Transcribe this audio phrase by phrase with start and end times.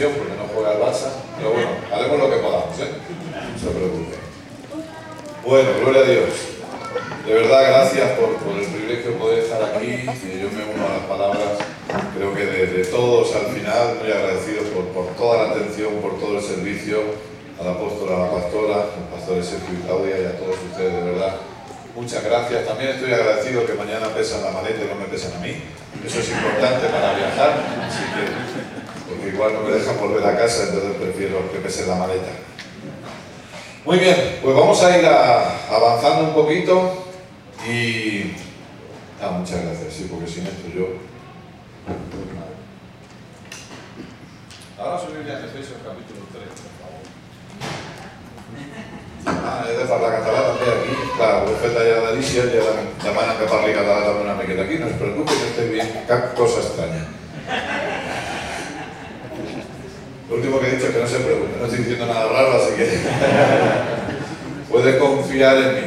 [0.00, 2.96] porque no juega el Barça, pero bueno, haremos lo que podamos, ¿eh?
[3.52, 4.16] No se preocupe.
[5.44, 6.32] Bueno, gloria a Dios.
[7.26, 10.04] De verdad, gracias por, el privilegio de poder estar aquí.
[10.40, 11.60] Yo me uno a las palabras,
[12.16, 16.38] creo que de, todos al final, muy agradecido por, por, toda la atención, por todo
[16.38, 16.98] el servicio,
[17.60, 20.92] a la apóstola, a la pastora, al pastor Sergio y Claudia y a todos ustedes,
[20.92, 21.36] de verdad.
[21.94, 22.66] Muchas gracias.
[22.66, 25.60] También estoy agradecido que mañana pesan la maleta y no me pesan a mí.
[26.00, 27.52] Eso es importante para viajar,
[27.84, 28.41] así que,
[29.32, 32.30] igual no me dejan volver a casa, entonces prefiero que pese la maleta.
[33.84, 37.06] Muy bien, pues vamos a ir avanzando un poquito
[37.66, 38.32] y...
[39.20, 40.86] Ah, muchas gracias, sí, porque sin esto yo...
[44.78, 47.02] Ahora subir ya Efesios capítulo 3, por favor.
[49.26, 50.96] Ah, he de parlar català també aquí.
[51.14, 52.72] Clar, ho he fet allà d'Alícia i ara
[53.04, 54.80] demanen que parli català també una miqueta aquí.
[54.82, 57.04] No es preocupi, no estem bien cap cosa estranya.
[60.32, 62.52] Lo último que he dicho es que no se preocupe, no estoy diciendo nada raro,
[62.54, 62.88] así que
[64.70, 65.80] puede confiar en mí.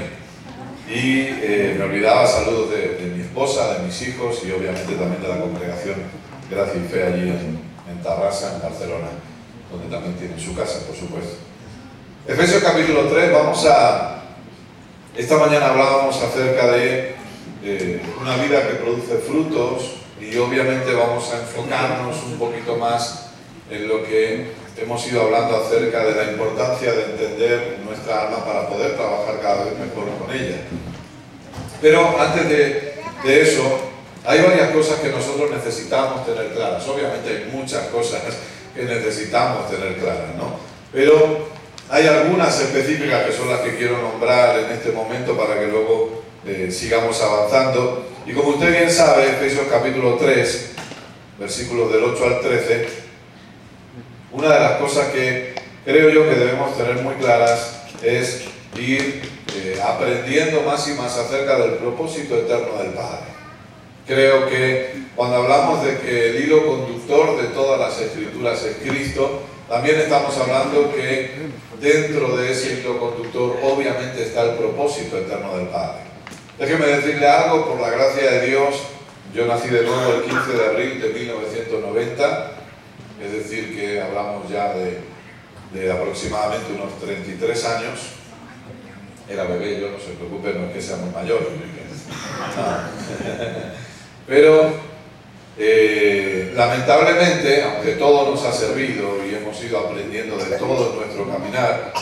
[0.87, 5.29] Y eh, me olvidaba saludos de, mi esposa, de mis hijos y obviamente también de
[5.29, 5.95] la congregación
[6.47, 9.07] Gracia y Fe allí en, Tarrasa, en Barcelona,
[9.71, 11.37] donde también tienen su casa, por supuesto.
[12.27, 14.25] Efesios capítulo 3, vamos a...
[15.17, 17.15] Esta mañana hablábamos acerca de
[18.21, 23.24] una vida que produce frutos y obviamente vamos a enfocarnos un poquito más
[23.69, 28.67] en lo que hemos ido hablando acerca de la importancia de entender nuestra alma para
[28.67, 30.57] poder trabajar cada vez mejor con ella.
[31.81, 33.79] Pero antes de, de eso,
[34.25, 36.87] hay varias cosas que nosotros necesitamos tener claras.
[36.87, 38.21] Obviamente hay muchas cosas
[38.75, 40.55] que necesitamos tener claras, ¿no?
[40.91, 41.47] Pero
[41.89, 46.23] hay algunas específicas que son las que quiero nombrar en este momento para que luego
[46.45, 48.07] eh, sigamos avanzando.
[48.25, 50.71] Y como usted bien sabe, Efesios capítulo 3,
[51.39, 53.04] versículos del 8 al 13,
[54.35, 55.53] una de las cosas que
[55.85, 58.41] creo yo que debemos tener muy claras es
[58.77, 59.21] ir
[59.55, 63.25] eh, aprendiendo más y más acerca del propósito eterno del Padre.
[64.05, 69.41] Creo que cuando hablamos de que el hilo conductor de todas las escrituras es Cristo,
[69.69, 71.31] también estamos hablando que
[71.79, 76.01] dentro de ese hilo conductor obviamente está el propósito eterno del Padre.
[76.59, 78.75] Déjeme decirle algo, por la gracia de Dios,
[79.33, 82.51] yo nací de nuevo el 15 de abril de 1990,
[83.21, 87.99] es decir, que hablamos ya de, aproximadamente unos 33 años.
[89.29, 91.49] Era bebé, yo no se preocupe, no es que sea muy mayor.
[94.27, 94.71] Pero
[95.57, 101.93] eh, lamentablemente, aunque todo nos ha servido y hemos ido aprendiendo de todo nuestro caminar,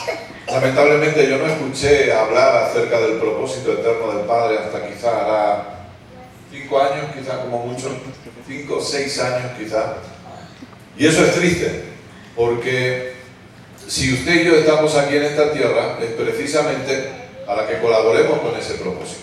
[0.47, 5.85] lamentablemente yo no escuché hablar acerca del propósito eterno del Padre hasta quizá hará
[6.51, 7.89] cinco años, quizá como mucho,
[8.47, 9.97] cinco o seis años quizá.
[10.97, 11.83] Y eso es triste,
[12.35, 13.13] porque
[13.87, 17.09] si usted y yo estamos aquí en esta tierra es precisamente
[17.45, 19.21] para que colaboremos con ese propósito.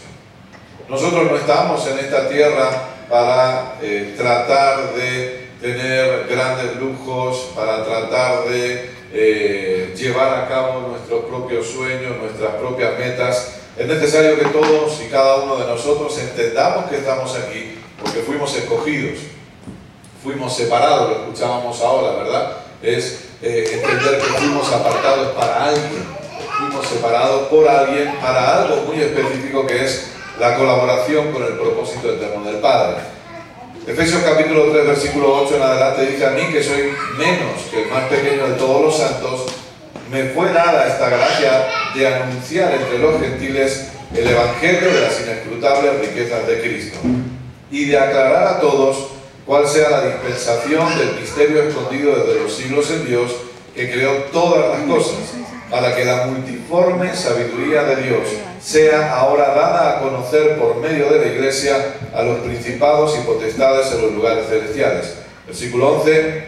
[0.88, 8.48] Nosotros no estamos en esta tierra para eh, tratar de tener grandes lujos, para tratar
[8.48, 13.56] de eh, llevar a cabo nuestros propios sueños, nuestras propias metas.
[13.76, 18.54] Es necesario que todos y cada uno de nosotros entendamos que estamos aquí porque fuimos
[18.56, 19.18] escogidos,
[20.22, 22.56] fuimos separados, lo escuchábamos ahora, ¿verdad?
[22.82, 26.04] Es eh, entender que fuimos apartados para alguien,
[26.58, 30.08] fuimos separados por alguien para algo muy específico que es
[30.38, 32.96] la colaboración con el propósito eterno del Padre.
[33.86, 37.88] Efesios capítulo 3, versículo 8 en adelante dice a mí que soy menos que el
[37.88, 39.46] más pequeño de todos los santos,
[40.10, 46.00] me fue dada esta gracia de anunciar entre los gentiles el Evangelio de las inescrutables
[46.00, 46.98] riquezas de Cristo
[47.70, 52.90] y de aclarar a todos cuál sea la dispensación del misterio escondido desde los siglos
[52.90, 53.32] en Dios
[53.74, 55.18] que creó todas las cosas
[55.70, 58.28] para que la multiforme sabiduría de Dios
[58.60, 61.76] sea ahora dada a conocer por medio de la Iglesia
[62.14, 65.14] a los principados y potestades en los lugares celestiales.
[65.46, 66.44] Versículo 11,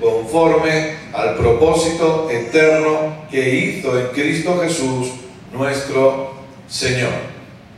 [0.00, 5.12] conforme al propósito eterno que hizo en Cristo Jesús
[5.52, 6.32] nuestro
[6.68, 7.12] Señor.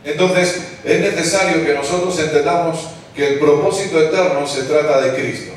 [0.04, 5.52] Entonces, es necesario que nosotros entendamos que el propósito eterno se trata de Cristo.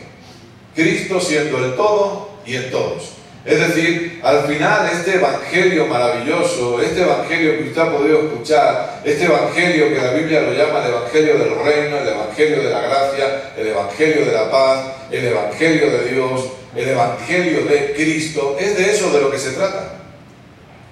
[0.75, 3.15] Cristo siendo el todo y en todos.
[3.45, 9.25] Es decir, al final este evangelio maravilloso, este evangelio que usted ha podido escuchar, este
[9.25, 13.53] evangelio que la Biblia lo llama el evangelio del reino, el evangelio de la gracia,
[13.55, 16.41] el evangelio de la paz, el evangelio de Dios,
[16.75, 19.93] el evangelio de Cristo, es de eso de lo que se trata.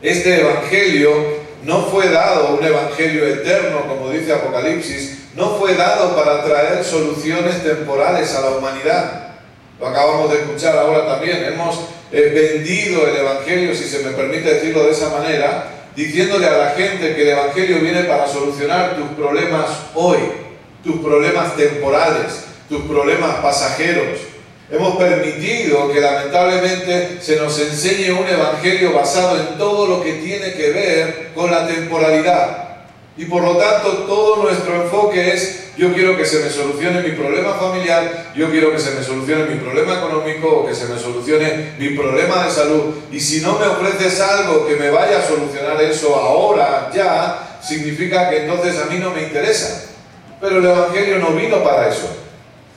[0.04, 6.44] Este evangelio no fue dado, un evangelio eterno, como dice Apocalipsis, no fue dado para
[6.44, 9.30] traer soluciones temporales a la humanidad
[9.80, 11.44] Lo acabamos de escuchar ahora también.
[11.44, 11.80] Hemos
[12.12, 16.69] eh, vendido el Evangelio, si se me permite decirlo de esa manera, diciéndole a la
[16.71, 19.65] gente que el Evangelio viene para solucionar tus problemas
[19.95, 20.19] hoy,
[20.83, 24.33] tus problemas temporales, tus problemas pasajeros.
[24.74, 30.52] Hemos permitido que lamentablemente se nos enseñe un Evangelio basado en todo lo que tiene
[30.54, 32.80] que ver con la temporalidad.
[33.16, 37.12] Y por lo tanto todo nuestro enfoque es, yo quiero que se me solucione mi
[37.12, 41.00] problema familiar, yo quiero que se me solucione mi problema económico o que se me
[41.00, 42.96] solucione mi problema de salud.
[43.12, 48.28] Y si no me ofreces algo que me vaya a solucionar eso ahora, ya, significa
[48.28, 49.86] que entonces a mí no me interesa.
[50.42, 52.23] Pero el Evangelio no vino para eso.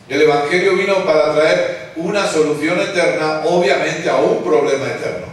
[0.09, 5.27] El Evangelio vino para traer una solución eterna, obviamente, a un problema eterno.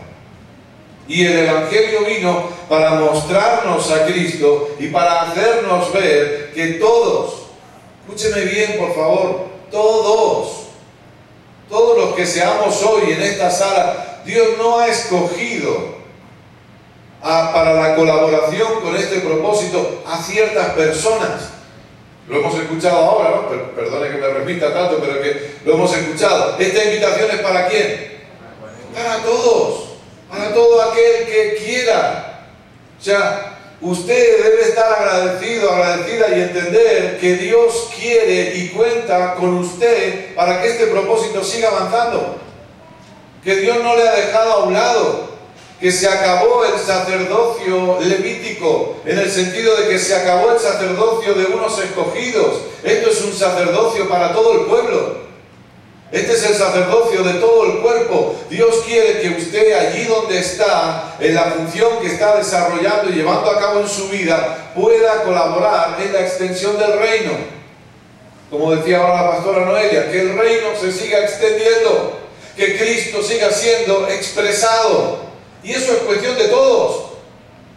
[1.08, 7.44] Y el Evangelio vino para mostrarnos a Cristo y para hacernos ver que todos,
[8.02, 10.64] escúcheme bien por favor, todos,
[11.70, 15.94] todos los que seamos hoy en esta sala, Dios no ha escogido
[17.22, 21.50] para la colaboración con este propósito a ciertas personas.
[22.28, 23.75] Lo hemos escuchado ahora, ¿no?
[23.75, 26.58] Perdone que me repita tanto, pero que lo hemos escuchado.
[26.58, 28.14] Esta invitación es para quién?
[28.94, 29.94] Para todos
[30.34, 32.48] para todo aquel que quiera.
[33.00, 39.58] O sea, usted debe estar agradecido, agradecida y entender que Dios quiere y cuenta con
[39.60, 42.38] usted para que este propósito siga avanzando.
[43.44, 45.30] Que Dios no le ha dejado a un lado,
[45.83, 51.33] que se acabó el sacerdocio levítico, en el sentido de que se acabó el sacerdocio
[51.33, 52.62] de unos escogidos.
[52.85, 55.18] Esto es un sacerdocio para todo el pueblo.
[56.09, 58.33] Este es el sacerdocio de todo el cuerpo.
[58.50, 63.51] Dios quiere que usted allí donde está, en la función que está desarrollando y llevando
[63.51, 67.31] a cabo en su vida, pueda colaborar en la extensión del reino.
[68.50, 72.19] Como decía ahora la pastora Noelia, que el reino se siga extendiendo,
[72.56, 75.32] que Cristo siga siendo expresado.
[75.63, 77.13] Y eso es cuestión de todos.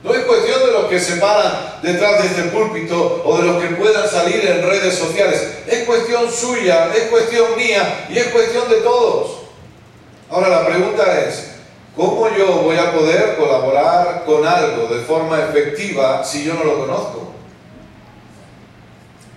[0.02, 3.62] No es cuestión de los que se paran detrás de este púlpito o de los
[3.62, 5.58] que puedan salir en redes sociales.
[5.66, 9.38] Es cuestión suya, es cuestión mía y es cuestión de todos.
[10.30, 11.50] Ahora la pregunta es,
[11.96, 16.80] ¿cómo yo voy a poder colaborar con algo de forma efectiva si yo no lo
[16.80, 17.32] conozco?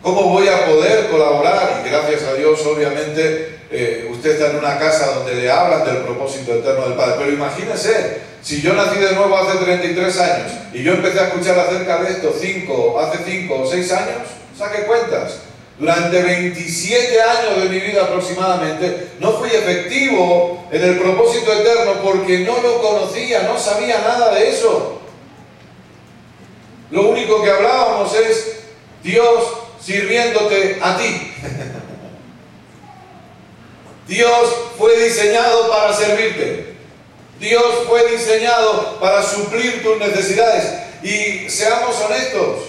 [0.01, 1.83] ¿Cómo voy a poder colaborar?
[1.85, 6.03] Y gracias a Dios, obviamente, eh, usted está en una casa donde le hablan del
[6.03, 7.15] propósito eterno del Padre.
[7.17, 11.59] Pero imagínese, si yo nací de nuevo hace 33 años y yo empecé a escuchar
[11.59, 14.27] acerca de esto cinco, hace 5 o 6 años,
[14.57, 15.39] saque cuentas.
[15.77, 22.39] Durante 27 años de mi vida aproximadamente no fui efectivo en el propósito eterno porque
[22.39, 24.99] no lo conocía, no sabía nada de eso.
[26.91, 28.57] Lo único que hablábamos es
[29.03, 29.41] Dios
[29.79, 31.33] sirviéndote a ti.
[34.07, 36.68] Dios fue diseñado para servirte.
[37.39, 40.65] Dios fue diseñado para suplir tus necesidades.
[41.01, 42.59] Y seamos honestos,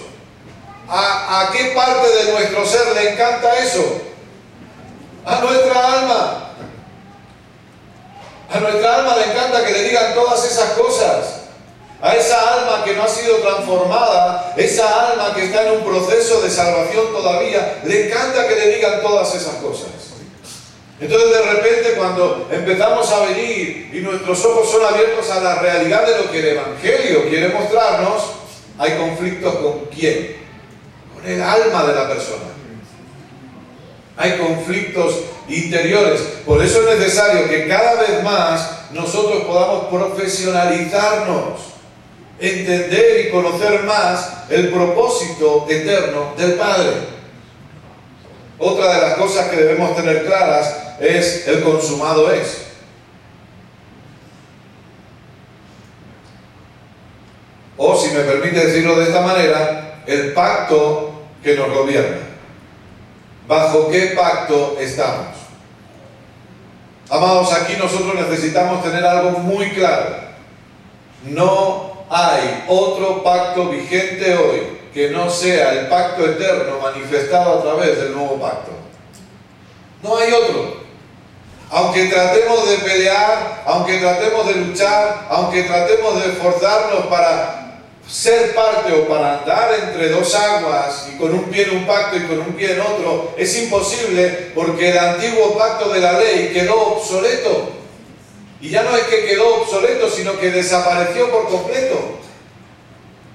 [0.87, 4.01] ¿a, qué parte de nuestro ser le encanta eso?
[5.25, 6.51] A nuestra alma.
[8.49, 11.25] A nuestra alma le encanta que le digan todas esas cosas.
[12.01, 16.41] A esa alma que no ha sido transformada, esa alma que está en un proceso
[16.41, 20.00] de salvación todavía, le encanta que le digan todas esas cosas.
[21.01, 26.05] Entonces de repente cuando empezamos a venir y nuestros ojos son abiertos a la realidad
[26.05, 28.21] de lo que el Evangelio quiere mostrarnos,
[28.77, 30.37] hay conflictos con quién?
[31.15, 32.51] Con el alma de la persona.
[34.15, 36.21] Hay conflictos interiores.
[36.45, 41.61] Por eso es necesario que cada vez más nosotros podamos profesionalizarnos,
[42.39, 46.91] entender y conocer más el propósito eterno del Padre.
[48.59, 52.67] Otra de las cosas que debemos tener claras es el consumado es.
[57.75, 62.17] O si me permite decirlo de esta manera, el pacto que nos gobierna.
[63.47, 65.37] ¿Bajo qué pacto estamos?
[67.09, 70.15] Amados, aquí nosotros necesitamos tener algo muy claro.
[71.23, 77.97] No hay otro pacto vigente hoy que no sea el pacto eterno manifestado a través
[77.97, 78.71] del nuevo pacto.
[80.03, 80.80] No hay otro.
[81.73, 88.91] Aunque tratemos de pelear, aunque tratemos de luchar, aunque tratemos de esforzarnos para ser parte
[88.91, 92.39] o para andar entre dos aguas y con un pie en un pacto y con
[92.39, 97.69] un pie en otro, es imposible porque el antiguo pacto de la ley quedó obsoleto.
[98.59, 102.17] Y ya no es que quedó obsoleto, sino que desapareció por completo.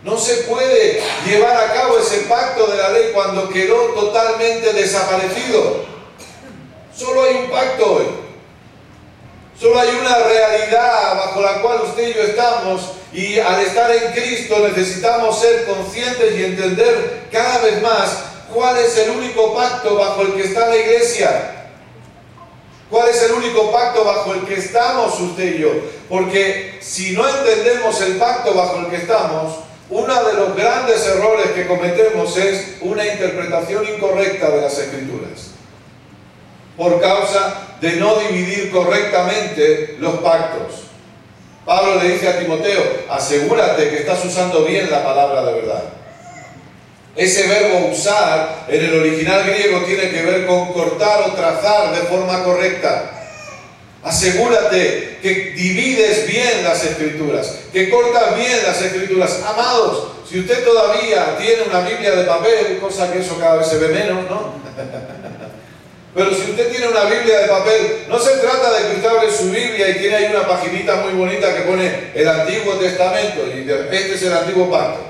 [0.05, 5.87] No se puede llevar a cabo ese pacto de la ley cuando quedó totalmente desaparecido.
[6.95, 8.25] Solo hay un pacto hoy.
[9.61, 14.13] Solo hay una realidad bajo la cual usted y yo estamos y al estar en
[14.13, 18.19] Cristo necesitamos ser conscientes y entender cada vez más
[18.53, 21.53] cuál es el único pacto bajo el que está la iglesia.
[22.91, 25.71] ¿Cuál es el único pacto bajo el que estamos usted y yo?
[26.09, 29.57] Porque si no entendemos el pacto bajo el que estamos,
[29.89, 35.57] uno de los grandes errores que cometemos es una interpretación incorrecta de las escrituras.
[36.76, 40.87] Por causa de no dividir correctamente los pactos.
[41.64, 45.83] Pablo le dice a Timoteo, asegúrate que estás usando bien la palabra de verdad.
[47.16, 52.02] Ese verbo usar en el original griego tiene que ver con cortar o trazar de
[52.02, 53.11] forma correcta.
[54.04, 59.42] Asegúrate que divides bien las escrituras, que cortas bien las escrituras.
[59.45, 63.78] Amados, si usted todavía tiene una Biblia de papel, cosa que eso cada vez se
[63.78, 64.52] ve menos, ¿no?
[66.17, 69.31] Pero si usted tiene una Biblia de papel, no se trata de que usted abre
[69.31, 73.71] su Biblia y tiene ahí una paginita muy bonita que pone el Antiguo Testamento y
[73.71, 75.01] este es el Antiguo Pacto.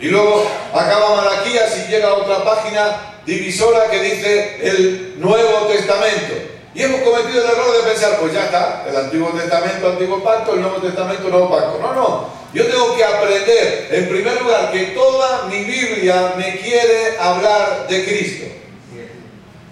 [0.00, 6.32] Y luego acaba Malaquías y llega a otra página divisora que dice el Nuevo Testamento.
[6.74, 10.54] Y hemos cometido el error de pensar, pues ya está, el Antiguo Testamento, Antiguo Pacto,
[10.54, 11.78] el Nuevo Testamento, Nuevo Pacto.
[11.82, 12.28] No, no.
[12.54, 18.04] Yo tengo que aprender, en primer lugar, que toda mi Biblia me quiere hablar de
[18.06, 18.63] Cristo.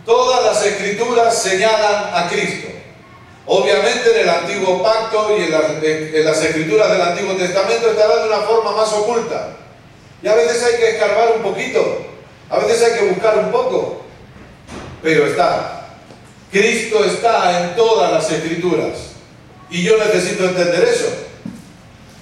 [0.05, 2.69] Todas las escrituras señalan a Cristo.
[3.47, 5.51] Obviamente en el antiguo pacto y en
[6.25, 9.57] las, escrituras del Antiguo Testamento estará de una forma más oculta.
[10.23, 12.07] Y a veces hay que escarbar un poquito,
[12.49, 14.03] a veces hay que buscar un poco,
[15.03, 15.89] pero está.
[16.53, 19.13] Cristo está en todas las escrituras.
[19.71, 21.09] Y yo necesito entender eso.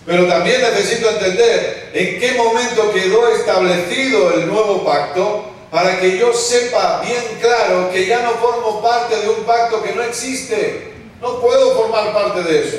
[0.06, 6.34] Pero también necesito entender en qué momento quedó establecido el nuevo pacto para que yo
[6.34, 10.94] sepa bien claro que ya no formo parte de un pacto que no existe.
[11.20, 12.78] No puedo formar parte de eso.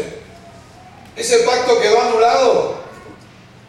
[1.15, 2.81] Ese pacto quedó anulado.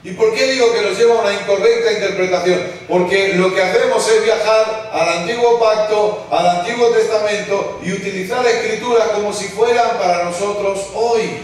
[0.04, 2.60] ¿Y por qué digo que nos lleva a una incorrecta interpretación?
[2.88, 8.50] Porque lo que hacemos es viajar al antiguo pacto, al antiguo testamento y utilizar la
[8.50, 11.38] escritura como si fueran para nosotros hoy.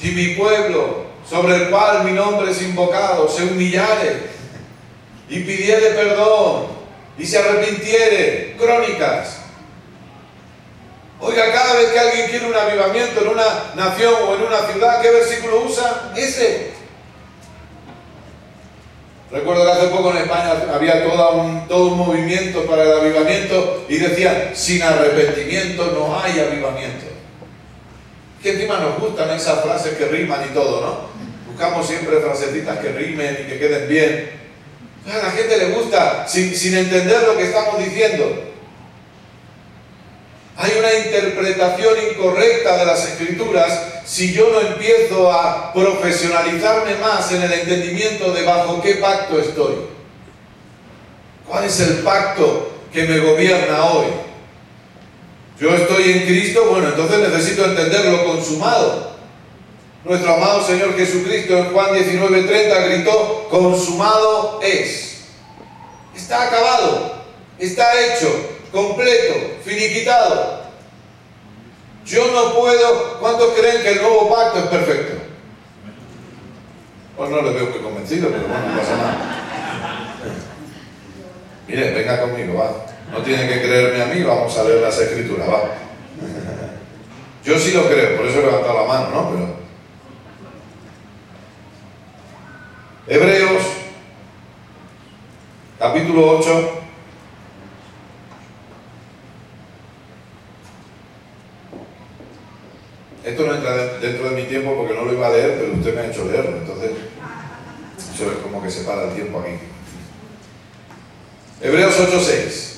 [0.00, 4.37] Si mi pueblo, sobre el cual mi nombre es invocado, se humillare
[5.28, 6.78] y pidiere perdón
[7.18, 8.56] y se arrepintiere.
[8.58, 9.40] Crónicas.
[11.20, 15.02] Oiga, cada vez que alguien quiere un avivamiento en una nación o en una ciudad,
[15.02, 16.12] ¿qué versículo usa?
[16.16, 16.70] Ese.
[19.30, 23.84] Recuerdo que hace poco en España había todo un, todo un movimiento para el avivamiento
[23.88, 27.06] y decían, sin arrepentimiento no hay avivamiento.
[28.42, 31.08] Que encima nos gustan esas frases que riman y todo, ¿no?
[31.50, 34.37] Buscamos siempre frasecitas que rimen y que queden bien.
[35.08, 38.44] A la gente le gusta sin, entender lo que estamos diciendo.
[40.56, 47.42] Hay una interpretación incorrecta de las escrituras si yo no empiezo a profesionalizarme más en
[47.42, 49.76] el entendimiento de bajo qué pacto estoy.
[51.46, 54.06] ¿Cuál es el pacto que me gobierna hoy?
[55.58, 59.17] Yo estoy en Cristo, bueno, entonces necesito entender lo consumado.
[60.08, 65.26] Nuestro amado Señor Jesucristo en Juan 19:30 gritó, consumado es.
[66.16, 67.12] Está acabado,
[67.58, 68.28] está hecho,
[68.72, 70.62] completo, finiquitado.
[72.06, 75.22] Yo no puedo, ¿cuántos creen que el nuevo pacto es perfecto?
[77.14, 79.34] Pues no lo veo muy convencido, pero bueno, no pasa nada.
[81.66, 82.86] Mire, venga conmigo, va.
[83.12, 85.64] No tiene que creerme a mí, vamos a leer las escrituras, va.
[87.44, 89.30] Yo sí lo creo, por eso he levantado la mano, ¿no?
[89.30, 89.67] Pero
[93.10, 93.62] Hebreos,
[95.78, 96.70] capítulo 8.
[103.24, 105.94] Esto no entra dentro de mi tiempo porque no lo iba a leer, pero usted
[105.94, 106.90] me ha hecho leerlo, entonces
[108.14, 109.52] eso es como que se para el tiempo aquí.
[111.62, 112.74] Hebreos 8:6.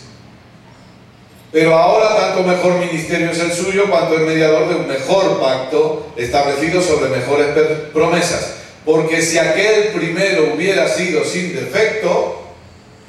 [1.50, 6.12] Pero ahora tanto mejor ministerio es el suyo cuanto es mediador de un mejor pacto
[6.16, 7.48] establecido sobre mejores
[7.92, 12.42] promesas porque si aquel primero hubiera sido sin defecto,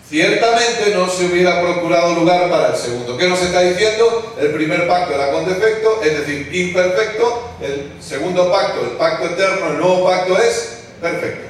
[0.09, 3.17] ciertamente no se hubiera procurado lugar para el segundo.
[3.17, 4.35] ¿Qué nos está diciendo?
[4.39, 7.55] El primer pacto era con defecto, es decir, imperfecto.
[7.61, 11.47] El segundo pacto, el pacto eterno, el nuevo pacto es perfecto.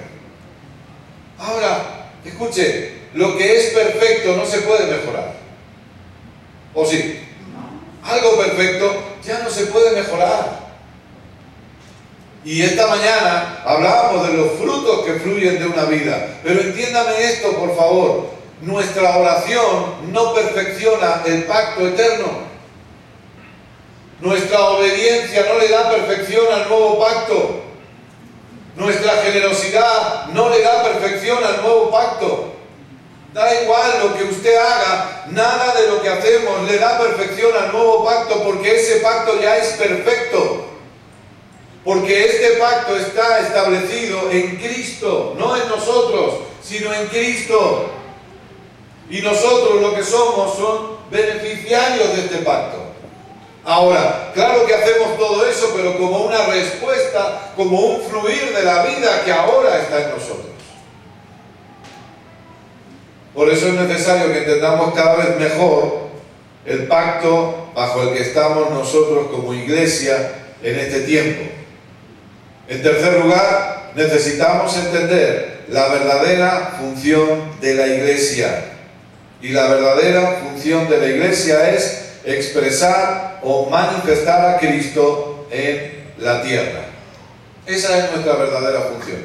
[1.39, 5.33] Ahora, escuche, lo que es perfecto no se puede mejorar.
[6.73, 7.19] ¿O sí?
[8.03, 10.60] Algo perfecto ya no se puede mejorar.
[12.43, 16.39] Y esta mañana hablábamos de los frutos que fluyen de una vida.
[16.43, 18.31] Pero entiéndame esto, por favor.
[18.61, 22.51] Nuestra oración no perfecciona el pacto eterno.
[24.19, 27.61] Nuestra obediencia no le da perfección al nuevo pacto.
[28.75, 32.53] Nuestra generosidad no le da perfección al nuevo pacto.
[33.33, 37.71] Da igual lo que usted haga, nada de lo que hacemos le da perfección al
[37.71, 40.70] nuevo pacto porque ese pacto ya es perfecto.
[41.83, 47.89] Porque este pacto está establecido en Cristo, no en nosotros, sino en Cristo.
[49.09, 52.77] Y nosotros lo que somos son beneficiarios de este pacto.
[53.63, 58.83] Ahora, claro que hacemos todo eso, pero como una respuesta, como un fluir de la
[58.83, 60.51] vida que ahora está en nosotros.
[63.33, 66.09] Por eso es necesario que entendamos cada vez mejor
[66.65, 71.60] el pacto bajo el que estamos nosotros como iglesia en este tiempo.
[72.71, 78.63] En tercer lugar, necesitamos entender la verdadera función de la iglesia.
[79.41, 86.41] Y la verdadera función de la iglesia es expresar o manifestar a Cristo en la
[86.43, 86.85] tierra.
[87.65, 89.19] Esa es nuestra verdadera función.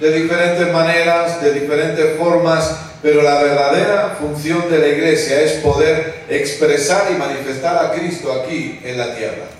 [0.00, 6.24] De diferentes maneras, de diferentes formas, pero la verdadera función de la iglesia es poder
[6.28, 9.55] expresar y manifestar a Cristo aquí en la tierra.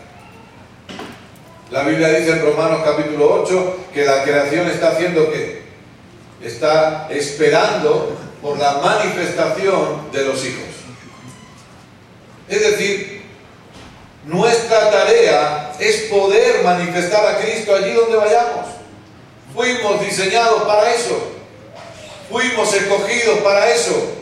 [1.70, 5.62] La Biblia dice en Romanos capítulo 8 que la creación está haciendo que
[6.40, 10.64] está esperando por la manifestación de los hijos.
[12.49, 13.23] Es decir,
[14.26, 18.66] nuestra tarea es poder manifestar a Cristo allí donde vayamos.
[19.52, 21.32] Fuimos diseñados para eso.
[22.30, 24.12] Fuimos escogidos para eso.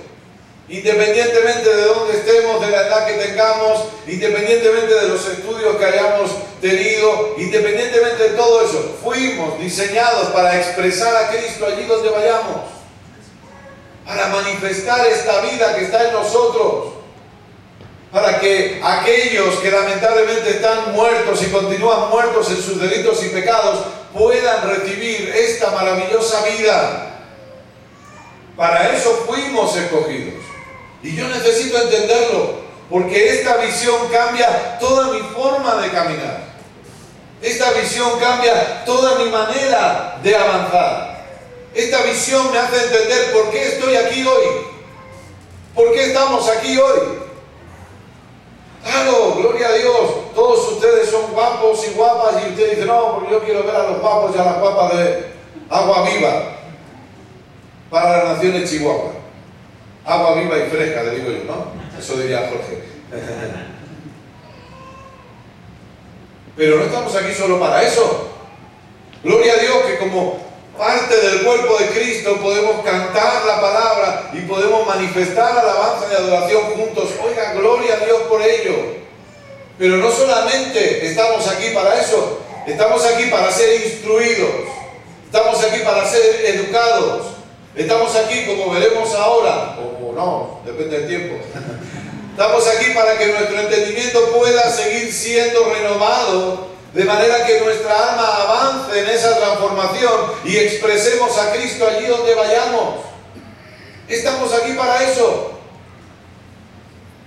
[0.68, 6.30] Independientemente de dónde estemos, de la edad que tengamos, independientemente de los estudios que hayamos
[6.60, 12.62] tenido, independientemente de todo eso, fuimos diseñados para expresar a Cristo allí donde vayamos.
[14.06, 16.94] Para manifestar esta vida que está en nosotros
[18.14, 23.80] para que aquellos que lamentablemente están muertos y continúan muertos en sus delitos y pecados
[24.12, 27.10] puedan recibir esta maravillosa vida.
[28.56, 30.53] Para eso fuimos escogidos.
[31.04, 32.54] Y yo necesito entenderlo,
[32.88, 36.44] porque esta visión cambia toda mi forma de caminar.
[37.42, 41.26] Esta visión cambia toda mi manera de avanzar.
[41.74, 44.44] Esta visión me hace entender por qué estoy aquí hoy.
[45.74, 47.00] ¿Por qué estamos aquí hoy?
[48.82, 50.34] Claro, gloria a Dios.
[50.34, 53.90] Todos ustedes son guapos y guapas y usted dice, no, porque yo quiero ver a
[53.90, 55.26] los guapos y a las guapas de
[55.68, 56.56] agua viva
[57.90, 59.23] para la nación de Chihuahua.
[60.04, 61.72] Agua viva y fresca, le digo yo, ¿no?
[61.98, 62.82] Eso diría Jorge.
[66.56, 68.30] Pero no estamos aquí solo para eso.
[69.22, 70.44] Gloria a Dios que como
[70.76, 76.62] parte del cuerpo de Cristo, podemos cantar la palabra y podemos manifestar alabanza y adoración
[76.76, 77.10] juntos.
[77.24, 79.04] Oiga, gloria a Dios por ello.
[79.78, 84.50] Pero no solamente estamos aquí para eso, estamos aquí para ser instruidos,
[85.24, 87.33] estamos aquí para ser educados,
[87.76, 91.44] estamos aquí como veremos ahora, o no, depende del tiempo.
[92.30, 98.42] Estamos aquí para que nuestro entendimiento pueda seguir siendo renovado de manera que nuestra alma
[98.42, 102.96] avance en esa transformación y expresemos a Cristo allí donde vayamos.
[104.08, 105.53] Estamos aquí para eso.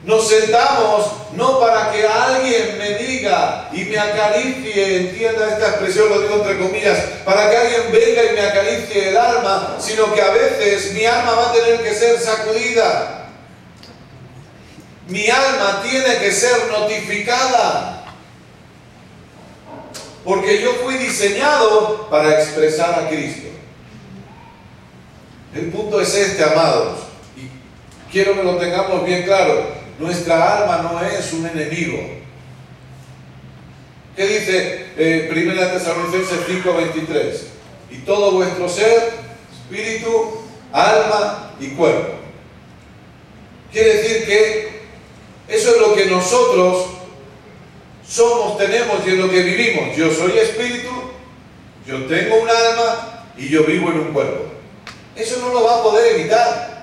[0.04, 6.22] Nos sentamos no para que alguien me diga y me acaricie, entienda esta expresión, lo
[6.22, 10.30] digo entre comillas, para que alguien venga y me acaricie el alma, sino que a
[10.32, 13.28] veces mi alma va a tener que ser sacudida.
[15.08, 18.06] Mi alma tiene que ser notificada.
[20.24, 23.48] Porque yo fui diseñado para expresar a Cristo.
[25.56, 27.00] El punto es este, amados.
[27.38, 27.50] Y
[28.12, 29.77] quiero que lo tengamos bien claro.
[30.00, 32.00] Nuestra alma no es un enemigo.
[34.16, 37.42] ¿Qué dice eh, 1 Tesalonicenses 5:23?
[37.92, 39.14] Y todo vuestro ser,
[39.52, 42.14] espíritu, alma y cuerpo.
[43.72, 44.82] Quiere decir que
[45.48, 46.88] eso es lo que nosotros
[48.08, 49.96] somos, tenemos y en lo que vivimos.
[49.96, 50.90] Yo soy espíritu,
[51.86, 54.46] yo tengo un alma y yo vivo en un cuerpo.
[55.16, 56.77] Eso no lo va a poder evitar.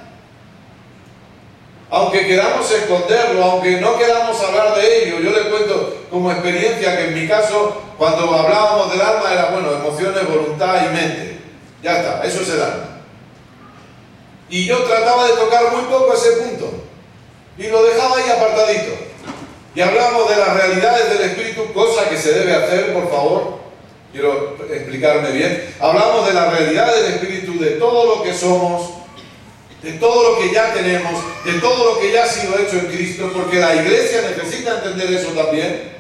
[1.95, 7.05] Aunque queramos esconderlo, aunque no queramos hablar de ello, yo le cuento como experiencia que
[7.05, 11.39] en mi caso, cuando hablábamos del alma, era bueno, emociones, voluntad y mente.
[11.85, 13.01] Ya está, eso es el alma.
[14.51, 16.73] Y yo trataba de tocar muy poco ese punto.
[17.57, 19.05] Y lo dejaba ahí apartadito
[19.77, 23.59] y hablamos de las realidades del Espíritu, cosa que se debe hacer, por favor,
[24.13, 28.91] quiero explicarme bien, hablamos de las realidades del Espíritu, de todo lo que somos,
[29.85, 31.13] de todo lo que ya tenemos,
[31.45, 35.13] de todo lo que ya ha sido hecho en Cristo, porque la iglesia necesita entender
[35.13, 35.93] eso también.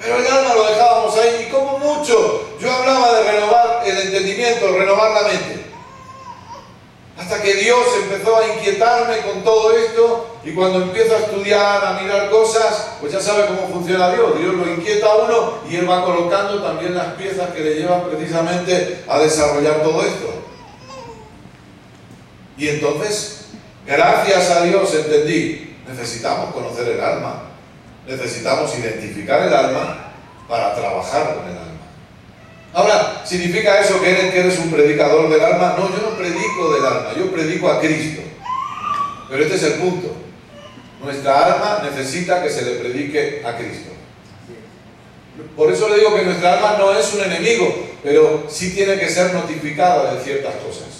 [0.00, 4.72] Pero el alma lo dejábamos ahí y como mucho yo hablaba de renovar el entendimiento,
[4.72, 5.60] renovar la mente.
[7.18, 12.00] Hasta que Dios empezó a inquietarme con todo esto y cuando empiezo a estudiar, a
[12.00, 14.38] mirar cosas, pues ya sabe cómo funciona Dios.
[14.40, 18.04] Dios lo inquieta a uno y Él va colocando también las piezas que le llevan
[18.04, 20.39] precisamente a desarrollar todo esto.
[22.60, 23.46] Y entonces,
[23.86, 27.44] gracias a Dios entendí, necesitamos conocer el alma,
[28.06, 30.12] necesitamos identificar el alma
[30.46, 31.80] para trabajar con el alma.
[32.74, 35.74] Ahora, ¿significa eso que eres, un predicador del alma?
[35.78, 38.20] No, yo no predico del alma, yo predico a Cristo.
[39.30, 40.14] Pero este es el punto.
[41.02, 43.90] Nuestra alma necesita que se le predique a Cristo.
[45.56, 49.08] Por eso le digo que nuestra alma no es un enemigo, pero sí tiene que
[49.08, 50.99] ser notificada de ciertas cosas.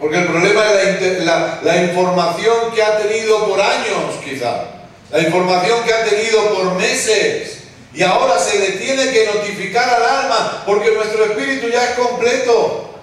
[0.00, 4.64] Porque el problema es la, información que ha tenido por años, quizá.
[5.10, 7.58] La información que ha tenido por meses.
[7.92, 12.94] Y ahora se le tiene que notificar al alma, porque nuestro espíritu ya es completo.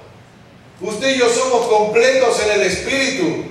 [0.81, 3.45] Usted y yo somos completos en el espíritu.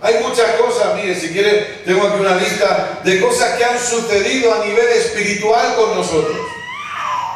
[0.00, 4.52] Hay muchas cosas, mire, si quiere, tengo aquí una lista de cosas que han sucedido
[4.52, 6.36] a nivel espiritual con nosotros.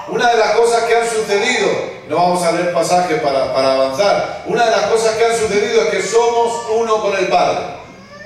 [0.09, 4.45] Una de las cosas que han sucedido, no vamos a leer pasajes para, para avanzar,
[4.47, 7.59] una de las cosas que han sucedido es que somos uno con el Padre.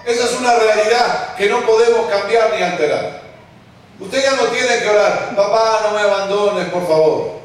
[0.05, 3.23] Esa es una realidad que no podemos cambiar ni alterar.
[3.99, 7.41] Usted ya no tiene que orar, papá, no me abandones, por favor.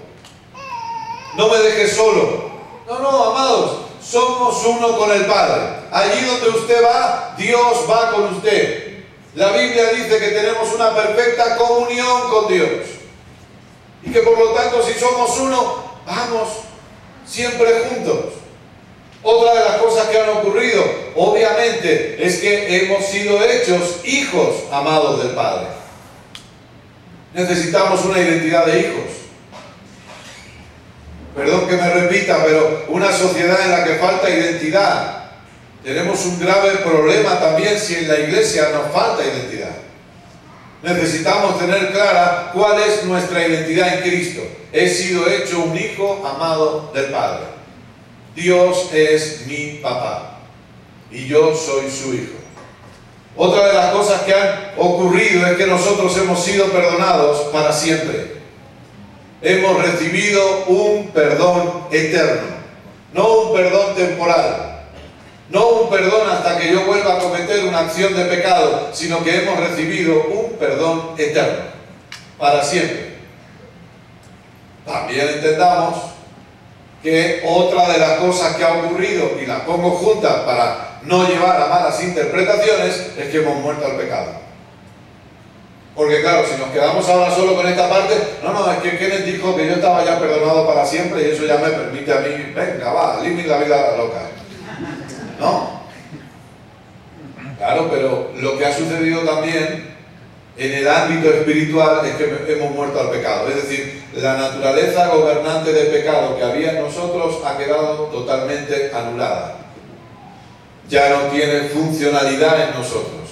[1.36, 2.52] No me dejes solo.
[2.88, 5.64] No, no, amados, somos uno con el Padre.
[5.92, 9.04] Allí donde usted va, Dios va con usted.
[9.36, 12.88] La Biblia dice que tenemos una perfecta comunión con Dios.
[14.02, 16.50] Y que por lo tanto si somos uno, vamos
[17.26, 18.34] siempre juntos.
[19.24, 20.84] Otra de las cosas que han ocurrido,
[21.16, 25.68] obviamente, es que hemos sido hechos hijos amados del Padre.
[27.34, 29.12] Necesitamos una identidad de hijos.
[31.36, 35.32] Perdón que me repita, pero una sociedad en la que falta identidad.
[35.84, 39.85] Tenemos un grave problema también si en la iglesia nos falta identidad.
[40.86, 44.42] Necesitamos tener clara cuál es nuestra identidad en Cristo.
[44.72, 47.46] He sido hecho un hijo amado del Padre.
[48.36, 50.40] Dios es mi papá
[51.12, 52.36] y yo soy su hijo.
[53.36, 58.36] Otra de las cosas que han ocurrido es que nosotros hemos sido perdonados para siempre
[59.46, 62.48] hemos recibido un perdón eterno,
[63.14, 64.65] no un perdón temporal,
[65.50, 69.44] no un perdón hasta que yo vuelva a cometer una acción de pecado, sino que
[69.44, 71.66] hemos recibido un perdón eterno,
[72.38, 73.16] para siempre.
[74.86, 75.96] También entendamos
[77.04, 81.62] que otra de las cosas que ha ocurrido, y las pongo juntas para no llevar
[81.62, 84.46] a malas interpretaciones, es que hemos muerto al pecado.
[85.96, 89.26] Porque claro, si nos quedamos ahora solo con esta parte, no, no, es que Kenneth
[89.26, 92.52] dijo que yo estaba ya perdonado para siempre y eso ya me permite a mí,
[92.54, 94.22] venga, va, límite la vida loca.
[95.40, 95.82] ¿No?
[97.58, 99.96] Claro, pero lo que ha sucedido también
[100.58, 103.50] en el ámbito espiritual es que hemos muerto al pecado.
[103.50, 109.58] Es decir, la naturaleza gobernante del pecado que había en nosotros ha quedado totalmente anulada.
[110.90, 113.26] Ya no tiene funcionalidad en nosotros.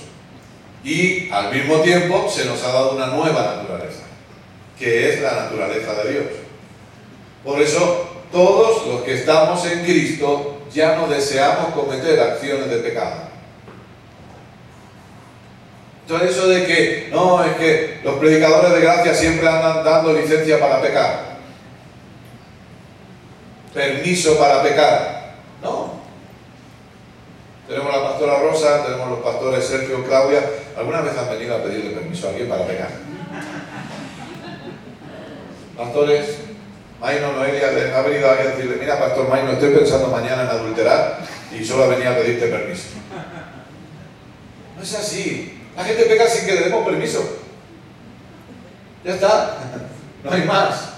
[0.84, 4.04] Y al mismo tiempo se nos ha dado una nueva naturaleza,
[4.78, 6.26] que es la naturaleza de Dios.
[7.46, 13.34] Por eso, todos los que estamos en Cristo ya no deseamos cometer acciones de pecado.
[16.02, 20.60] Entonces eso de que, no, es que los predicadores de gracia siempre andan dando licencia
[20.60, 21.34] para pecar.
[23.74, 25.36] Permiso para pecar.
[25.62, 25.94] No,
[27.68, 30.42] tenemos la pastora Rosa, tenemos los pastores Sergio Claudia.
[30.78, 32.90] ¿Alguna vez han venido a pedirle permiso a alguien para pecar?
[35.78, 36.38] Pastores,
[37.04, 41.20] Maino, Noelia, ha venido a decirle, mira, Pastor Maino, estoy pensando mañana en adulterar
[41.52, 42.84] y solo ha venido a pedirte permiso.
[44.78, 45.60] No es así.
[45.76, 47.40] La gente peca sin que le demos permiso.
[49.04, 49.58] Ya está.
[50.24, 50.92] No hay más.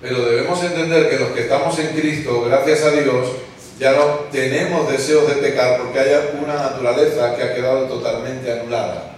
[0.00, 3.32] Pero debemos entender que los que estamos en Cristo, gracias a Dios,
[3.78, 9.16] ya no tenemos deseos de pecar porque haya una naturaleza que ha quedado totalmente anulada.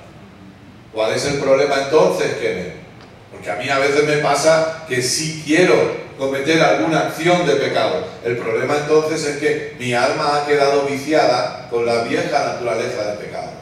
[0.93, 2.76] ¿Cuál es el problema entonces, Kenneth?
[3.47, 8.05] Porque a mí a veces me pasa que sí quiero cometer alguna acción de pecado.
[8.25, 13.25] El problema entonces es que mi alma ha quedado viciada con la vieja naturaleza de
[13.25, 13.53] pecado.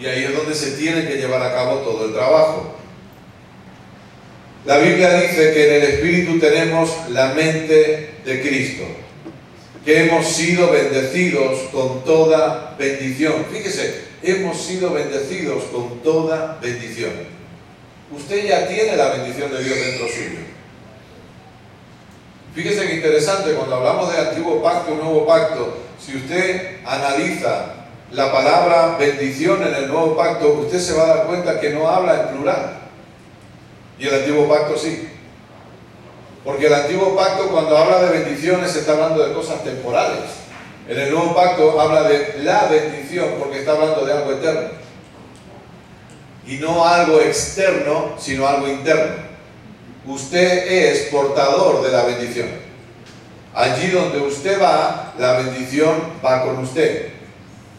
[0.00, 2.74] Y ahí es donde se tiene que llevar a cabo todo el trabajo.
[4.64, 8.84] La Biblia dice que en el Espíritu tenemos la mente de Cristo
[9.84, 13.44] que hemos sido bendecidos con toda bendición.
[13.52, 17.31] Fíjese, hemos sido bendecidos con toda bendición.
[18.16, 20.40] Usted ya tiene la bendición de Dios dentro suyo.
[22.54, 27.74] Fíjese que interesante, cuando hablamos de antiguo pacto, nuevo pacto, si usted analiza
[28.10, 31.88] la palabra bendición en el nuevo pacto, usted se va a dar cuenta que no
[31.88, 32.78] habla en plural.
[33.98, 35.08] Y el antiguo pacto sí.
[36.44, 40.42] Porque el antiguo pacto cuando habla de bendiciones está hablando de cosas temporales.
[40.86, 44.81] En el nuevo pacto habla de la bendición porque está hablando de algo eterno.
[46.46, 49.14] Y no algo externo, sino algo interno.
[50.06, 52.48] Usted es portador de la bendición.
[53.54, 57.10] Allí donde usted va, la bendición va con usted.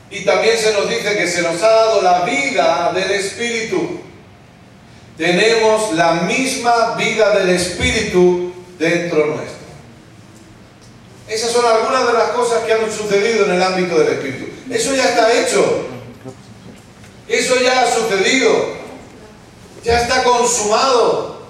[0.10, 4.00] Y también se nos dice que se nos ha dado la vida del Espíritu.
[5.18, 9.64] Tenemos la misma vida del Espíritu dentro nuestro.
[11.28, 14.46] Esas son algunas de las cosas que han sucedido en el ámbito del Espíritu.
[14.70, 15.88] Eso ya está hecho.
[17.28, 18.52] Eso ya ha sucedido.
[19.84, 21.44] Ya está consumado.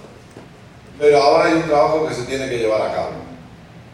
[1.00, 3.12] Pero ahora hay un trabajo que se tiene que llevar a cabo.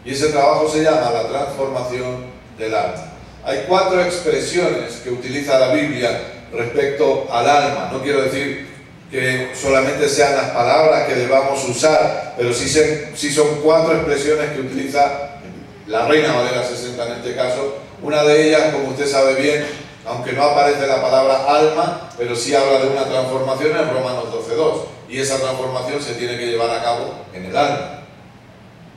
[0.04, 2.26] Y ese trabajo se llama la transformación
[2.58, 3.12] del alma.
[3.44, 6.20] Hay cuatro expresiones que utiliza la Biblia
[6.52, 7.90] respecto al alma.
[7.92, 8.68] No quiero decir
[9.10, 12.68] que solamente sean las palabras que debamos usar, pero sí,
[13.32, 15.38] son cuatro expresiones que utiliza
[15.86, 17.78] la Reina Valera 60 en este caso.
[18.02, 19.66] Una de ellas, como usted sabe bien,
[20.06, 24.82] aunque no aparece la palabra alma, pero sí habla de una transformación en Romanos 12.2.
[25.08, 28.00] Y esa transformación se tiene que llevar a cabo en el alma.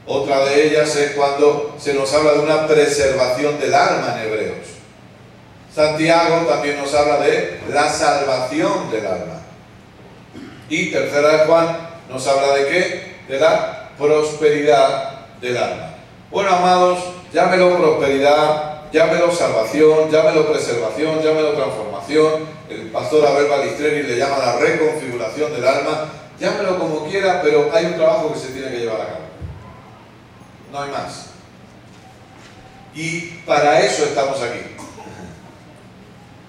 [0.06, 4.68] Otra de ellas es cuando se nos habla de una preservación del alma en Hebreos.
[5.74, 9.42] Santiago también nos habla de la salvación del alma.
[10.70, 11.78] Y tercera de Juan
[12.10, 13.16] nos habla de qué?
[13.28, 15.96] De la prosperidad del alma.
[16.30, 17.00] Bueno, amados,
[17.34, 22.48] llámelo prosperidad, llámelo salvación, llámelo preservación, llámelo transformación.
[22.70, 26.14] El pastor Abel Balistreri le llama la reconfiguración del alma.
[26.40, 29.24] Llámelo como quiera, pero hay un trabajo que se tiene que llevar a cabo
[30.74, 31.28] no hay más.
[32.96, 34.60] Y para eso estamos aquí.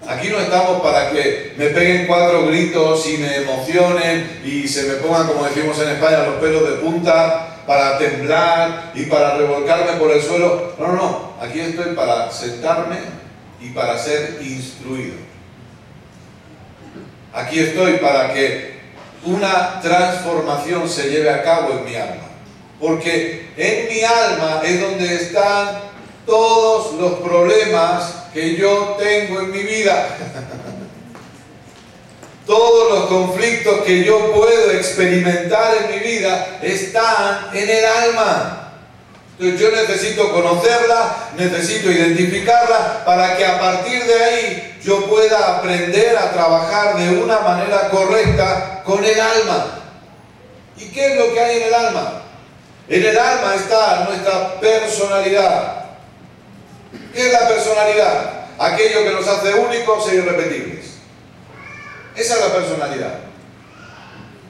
[0.09, 4.95] Aquí no estamos para que me peguen cuatro gritos y me emocionen y se me
[4.95, 10.11] pongan, como decimos en España, los pelos de punta para temblar y para revolcarme por
[10.11, 10.75] el suelo.
[10.79, 11.35] No, no, no.
[11.41, 12.99] Aquí estoy para sentarme
[13.61, 15.15] y para ser instruido.
[17.33, 18.81] Aquí estoy para que
[19.25, 22.23] una transformación se lleve a cabo en mi alma.
[22.81, 25.81] Porque en mi alma es donde están
[26.27, 30.09] todos los problemas que yo tengo en mi vida.
[32.47, 38.65] Todos los conflictos que yo puedo experimentar en mi vida están en el alma.
[39.39, 46.17] Entonces yo necesito conocerla, necesito identificarla para que a partir de ahí yo pueda aprender
[46.17, 49.81] a trabajar de una manera correcta con el alma.
[50.77, 52.23] ¿Y qué es lo que hay en el alma?
[52.89, 55.85] En el alma está nuestra personalidad.
[57.15, 58.31] ¿Qué es la personalidad?
[58.59, 60.94] Aquello que nos hace únicos e irrepetibles.
[62.17, 63.19] Esa es la personalidad.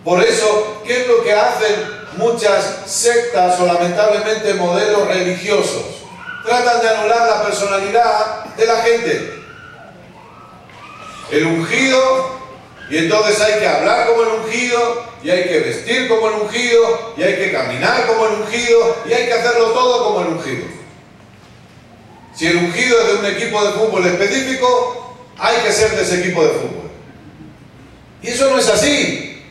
[0.05, 1.75] Por eso, ¿qué es lo que hacen
[2.17, 5.85] muchas sectas o lamentablemente modelos religiosos?
[6.45, 9.35] Tratan de anular la personalidad de la gente.
[11.31, 12.35] El ungido
[12.91, 17.15] y entonces hay que hablar como el ungido, y hay que vestir como el ungido,
[17.17, 20.67] y hay que caminar como el ungido, y hay que hacerlo todo como el ungido.
[22.35, 26.21] Si el ungido es de un equipo de fútbol específico, hay que ser de ese
[26.21, 26.84] equipo de fútbol.
[28.25, 29.43] Y eso no es así,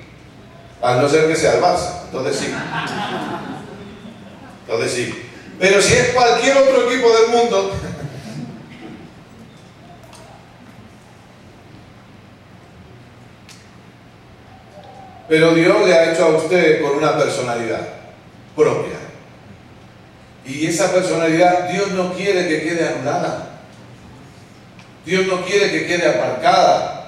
[0.81, 2.53] a no ser que sea el Barça, entonces sí.
[4.61, 5.29] Entonces sí.
[5.59, 7.71] Pero si es cualquier otro equipo del mundo,
[15.29, 17.87] Pero Dios le ha hecho a usted con una personalidad
[18.55, 18.99] propia.
[20.45, 23.61] Y esa personalidad Dios no quiere que quede anulada.
[25.05, 27.02] Dios no quiere que quede aparcada.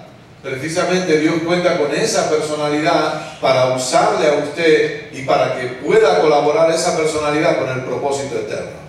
[0.45, 6.69] Precisamente Dios cuenta con esa personalidad para usarle a usted y para que pueda colaborar
[6.71, 8.85] esa personalidad con el propósito eterno.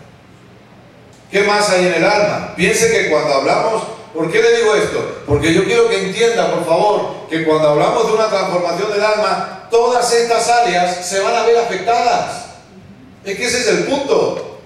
[1.30, 2.54] ¿Qué más hay en el alma?
[2.54, 3.82] Piense que cuando hablamos
[4.16, 5.22] ¿Por qué le digo esto?
[5.26, 9.68] Porque yo quiero que entienda, por favor, que cuando hablamos de una transformación del alma,
[9.70, 12.46] todas estas áreas se van a ver afectadas.
[13.22, 14.58] Es que ese es el punto.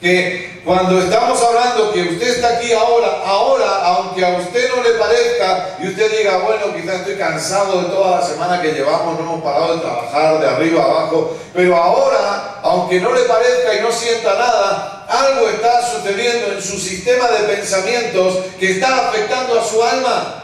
[0.00, 4.90] Que cuando estamos hablando que usted está aquí ahora, ahora, aunque a usted no le
[4.98, 9.24] parezca y usted diga, bueno, quizás estoy cansado de toda la semana que llevamos, no
[9.24, 13.80] hemos parado de trabajar de arriba a abajo, pero ahora, aunque no le parezca y
[13.80, 19.64] no sienta nada, algo está sucediendo en su sistema de pensamientos que está afectando a
[19.64, 20.36] su alma.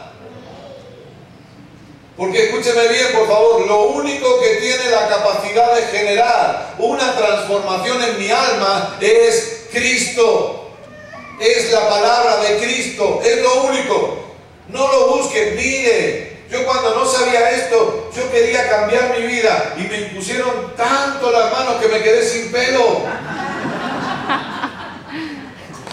[2.17, 8.03] Porque escúcheme bien, por favor, lo único que tiene la capacidad de generar una transformación
[8.03, 10.71] en mi alma es Cristo.
[11.39, 13.21] Es la palabra de Cristo.
[13.23, 14.27] Es lo único.
[14.69, 16.37] No lo busque, mire.
[16.49, 21.51] Yo cuando no sabía esto, yo quería cambiar mi vida y me impusieron tanto las
[21.51, 23.01] manos que me quedé sin pelo.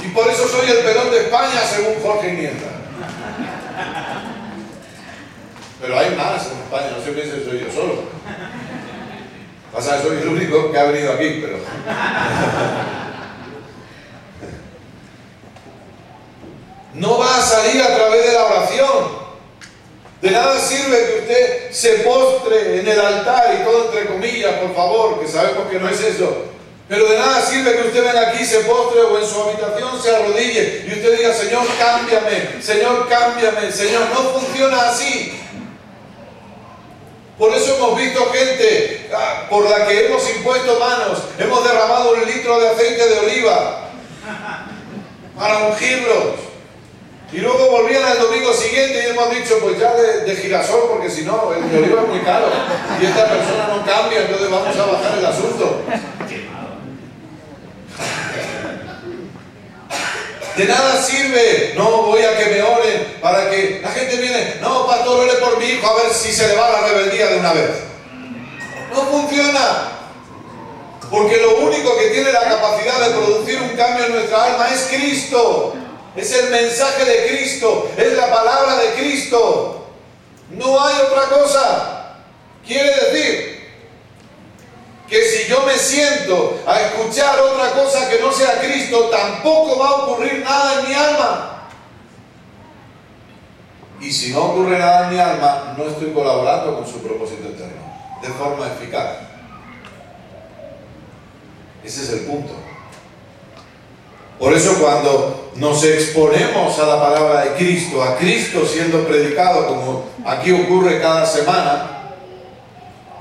[0.05, 2.69] Y por eso soy el pelón de España, según Jorge Iniesta.
[5.81, 8.05] Pero hay más en España, no piense que soy yo solo.
[9.73, 11.59] Pasa que soy el único que ha venido aquí, pero.
[16.95, 19.25] No va a salir a través de la oración.
[20.23, 24.75] De nada sirve que usted se postre en el altar y todo entre comillas, por
[24.75, 26.47] favor, que sabemos que no es eso.
[26.89, 30.15] Pero de nada sirve que usted venga aquí, se postre o en su habitación se
[30.15, 34.03] arrodille y usted diga, Señor, cámbiame, Señor, cámbiame, Señor.
[34.15, 35.41] No funciona así.
[37.39, 42.25] Por eso hemos visto gente ah, por la que hemos impuesto manos, hemos derramado un
[42.25, 43.91] litro de aceite de oliva
[45.37, 46.54] para ungirlos.
[47.35, 51.23] Y luego volvían al domingo siguiente y hemos dicho, pues ya de, girasol, porque si
[51.23, 52.47] no, el de oliva es muy caro.
[53.03, 55.83] Y esta persona no cambia, entonces vamos a bajar el asunto.
[60.57, 64.87] De nada sirve, no voy a que me oren para que la gente viene, no,
[64.87, 67.53] pastor, ore por mi hijo a ver si se le va la rebeldía de una
[67.53, 67.71] vez.
[68.95, 69.89] No funciona.
[71.11, 74.89] Porque lo único que tiene la capacidad de producir un cambio en nuestra alma es
[74.89, 75.75] Cristo.
[76.17, 79.87] Es el mensaje de Cristo, es la palabra de Cristo.
[80.51, 82.17] No hay otra cosa.
[82.65, 83.55] Quiere decir
[85.09, 89.89] que si yo me siento a escuchar otra cosa que no sea Cristo, tampoco va
[89.89, 91.69] a ocurrir nada en mi alma.
[94.01, 97.83] Y si no ocurre nada en mi alma, no estoy colaborando con su propósito eterno
[98.23, 99.19] de forma eficaz.
[101.85, 102.64] Ese es el punto.
[104.39, 110.05] Por eso cuando nos exponemos a la palabra de Cristo, a Cristo siendo predicado, como
[110.25, 111.91] aquí ocurre cada semana,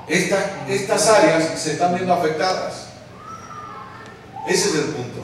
[0.08, 2.88] estas áreas se están viendo afectadas.
[4.48, 5.22] Ese es el punto.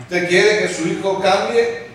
[0.00, 1.88] ¿Usted quiere que su hijo cambie?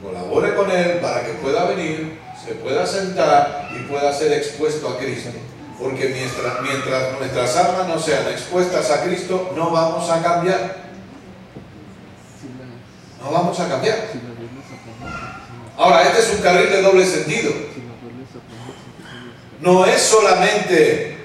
[0.00, 4.98] Colabore con él para que pueda venir, se pueda sentar y pueda ser expuesto a
[4.98, 5.30] Cristo.
[5.78, 10.86] Porque mientras, mientras nuestras almas no sean expuestas a Cristo, no vamos a cambiar.
[13.22, 14.08] No vamos a cambiar.
[15.76, 17.52] Ahora, este es un carril de doble sentido
[19.60, 21.16] no es solamente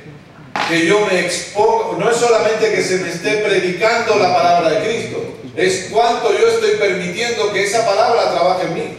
[0.69, 4.87] que yo me expongo, no es solamente que se me esté predicando la palabra de
[4.87, 5.17] Cristo,
[5.55, 8.97] es cuánto yo estoy permitiendo que esa palabra trabaje en mí.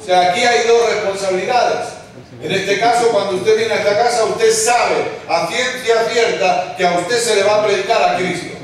[0.00, 1.93] O sea, aquí hay dos responsabilidades.
[2.42, 4.96] En este caso, cuando usted viene a esta casa, usted sabe
[5.28, 8.54] a ciencia cierta que a usted se le va a predicar a Cristo.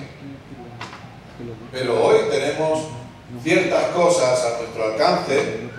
[1.72, 2.88] Pero hoy tenemos
[3.42, 5.70] ciertas cosas a nuestro alcance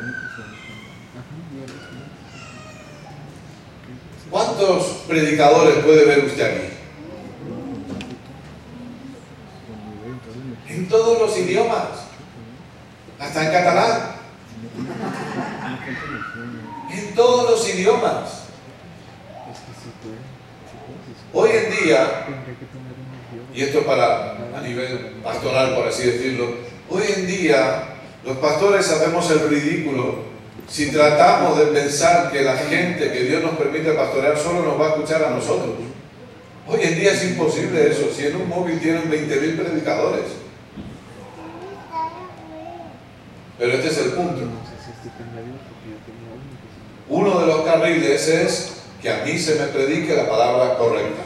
[4.32, 6.74] ¿Cuántos predicadores puede ver usted aquí?
[10.70, 12.08] En todos los idiomas,
[13.20, 14.12] hasta en catalán.
[16.94, 18.42] En todos los idiomas.
[21.34, 22.26] Hoy en día,
[23.54, 26.56] y esto para a nivel pastoral, por así decirlo,
[26.90, 27.84] hoy en día
[28.26, 30.32] los pastores hacemos el ridículo
[30.68, 34.88] si tratamos de pensar que la gente que Dios nos permite pastorear solo nos va
[34.88, 35.76] a escuchar a nosotros.
[36.68, 40.26] Hoy en día es imposible eso, si en un móvil tienen 20.000 predicadores.
[43.58, 44.61] Pero este es el punto.
[47.12, 48.72] Uno de los carriles es
[49.02, 51.24] que a mí se me predique la palabra correcta.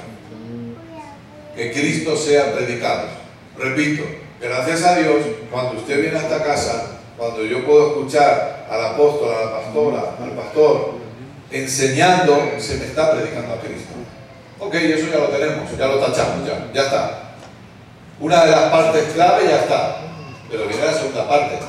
[1.55, 3.03] Que Cristo sea predicado.
[3.55, 4.03] Repito,
[4.41, 5.17] gracias a Dios,
[5.51, 10.15] cuando usted viene a esta casa, cuando yo puedo escuchar al apóstol, a la pastora,
[10.23, 10.93] al pastor,
[11.51, 13.93] enseñando, se me está predicando a Cristo.
[14.57, 17.35] Ok, eso ya lo tenemos, ya lo tachamos, ya, ya está.
[18.19, 19.97] Una de las partes clave ya está,
[20.49, 21.59] pero viene la segunda parte.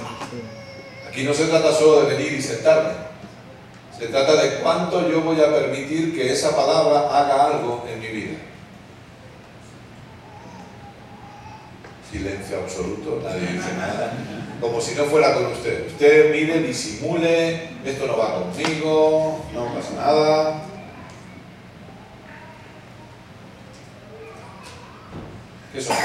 [1.06, 3.05] Aquí no se trata solo de venir y sentarme,
[3.98, 8.08] se trata de cuánto yo voy a permitir que esa palabra haga algo en mi
[8.08, 8.38] vida.
[12.10, 14.12] Silencio absoluto, nadie dice nada
[14.60, 15.86] como si no fuera con usted.
[15.86, 20.62] Usted mire, disimule, esto no va conmigo, no pasa nada.
[25.72, 25.96] ¿Qué son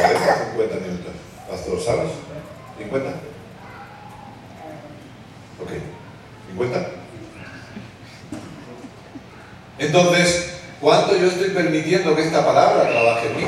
[9.94, 10.46] Entonces,
[10.80, 13.44] ¿cuánto yo estoy permitiendo que esta palabra trabaje en mí?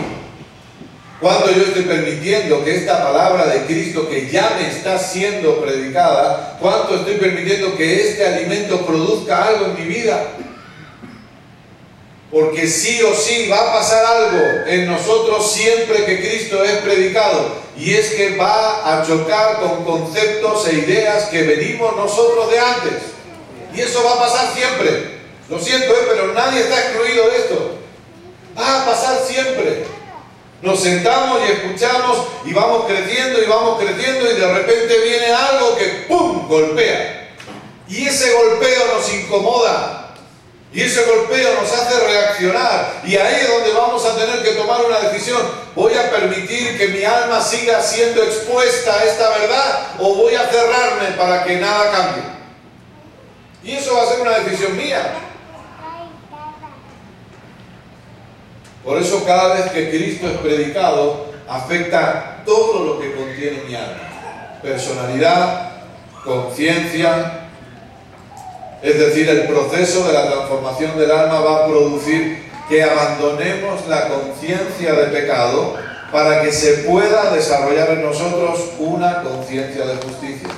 [1.22, 6.58] ¿Cuánto yo estoy permitiendo que esta palabra de Cristo que ya me está siendo predicada,
[6.60, 10.22] cuánto estoy permitiendo que este alimento produzca algo en mi vida?
[12.30, 17.64] Porque sí o sí va a pasar algo en nosotros siempre que Cristo es predicado.
[17.78, 22.94] Y es que va a chocar con conceptos e ideas que venimos nosotros de antes.
[23.74, 25.13] Y eso va a pasar siempre.
[25.50, 26.06] Lo siento, ¿eh?
[26.08, 27.78] pero nadie está excluido de esto.
[28.58, 29.86] Va a pasar siempre.
[30.62, 35.76] Nos sentamos y escuchamos y vamos creciendo y vamos creciendo y de repente viene algo
[35.76, 36.48] que ¡pum!
[36.48, 37.36] golpea.
[37.90, 40.16] Y ese golpeo nos incomoda.
[40.72, 43.02] Y ese golpeo nos hace reaccionar.
[43.06, 45.42] Y ahí es donde vamos a tener que tomar una decisión.
[45.76, 50.48] ¿Voy a permitir que mi alma siga siendo expuesta a esta verdad o voy a
[50.48, 52.24] cerrarme para que nada cambie?
[53.64, 55.14] Y eso va a ser una decisión mía.
[58.84, 64.60] Por eso cada vez que Cristo es predicado, afecta todo lo que contiene mi alma.
[64.62, 65.72] Personalidad,
[66.24, 67.48] conciencia,
[68.82, 74.10] es decir, el proceso de la transformación del alma va a producir que abandonemos la
[74.10, 75.76] conciencia de pecado
[76.12, 80.50] para que se pueda desarrollar en nosotros una conciencia de justicia.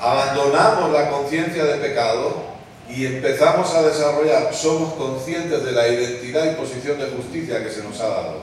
[0.00, 2.47] Abandonamos la conciencia de pecado
[2.88, 7.82] y empezamos a desarrollar, somos conscientes de la identidad y posición de justicia que se
[7.82, 8.42] nos ha dado.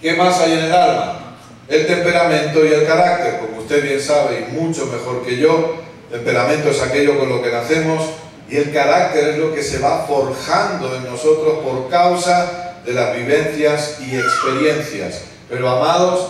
[0.00, 1.36] ¿Qué más hay en el alma?
[1.68, 5.74] El temperamento y el carácter, como usted bien sabe y mucho mejor que yo,
[6.10, 8.04] temperamento es aquello con lo que nacemos
[8.48, 13.14] y el carácter es lo que se va forjando en nosotros por causa de las
[13.14, 15.22] vivencias y experiencias.
[15.50, 16.28] Pero amados,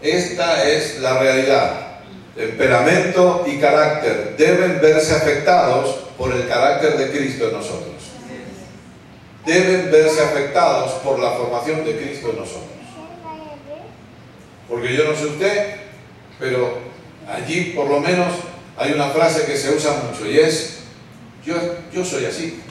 [0.00, 1.91] esta es la realidad.
[2.34, 7.92] Temperamento y carácter deben verse afectados por el carácter de Cristo en nosotros.
[9.44, 12.70] Deben verse afectados por la formación de Cristo en nosotros.
[14.66, 15.76] Porque yo no sé usted,
[16.38, 16.78] pero
[17.28, 18.32] allí por lo menos
[18.78, 20.78] hay una frase que se usa mucho y es,
[21.44, 21.54] yo,
[21.92, 22.62] yo soy así.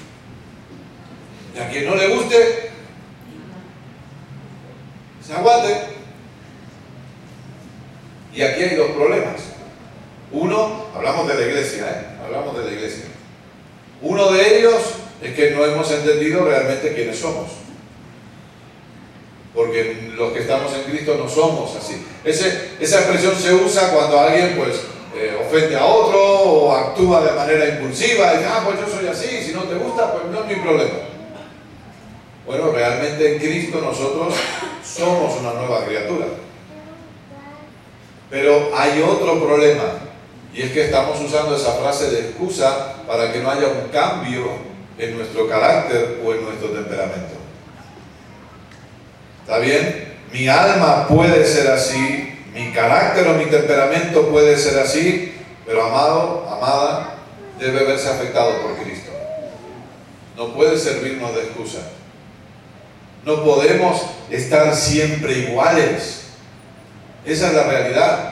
[1.55, 2.71] Y a quien no le guste,
[5.25, 5.91] se aguante.
[8.33, 9.50] Y aquí hay dos problemas.
[10.33, 12.23] Uno, hablamos de la iglesia, ¿eh?
[12.25, 13.05] hablamos de la iglesia.
[14.01, 14.81] Uno de ellos
[15.21, 17.61] es que no hemos entendido realmente quiénes somos
[19.53, 22.05] porque los que estamos en Cristo no somos así.
[22.23, 24.81] esa expresión se usa cuando alguien pues
[25.15, 29.07] eh, ofende a otro o actúa de manera impulsiva y dice, ah, pues yo soy
[29.07, 30.99] así, si no te gusta, pues no es mi problema.
[32.45, 34.33] Bueno, realmente en Cristo nosotros
[34.83, 36.27] somos una nueva criatura.
[38.29, 39.99] Pero hay otro problema,
[40.53, 44.47] y es que estamos usando esa frase de excusa para que no haya un cambio
[44.97, 47.35] en nuestro carácter o en nuestro temperamento.
[49.41, 50.13] ¿Está bien?
[50.31, 55.33] Mi alma puede ser así, mi carácter o mi temperamento puede ser así,
[55.65, 57.15] pero amado, amada,
[57.59, 59.11] debe verse afectado por Cristo.
[60.35, 61.79] No puede servirnos de excusa.
[63.23, 66.21] No podemos estar siempre iguales.
[67.25, 68.30] Esa es la realidad.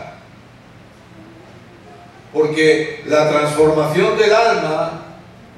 [2.34, 5.06] Porque la transformación del alma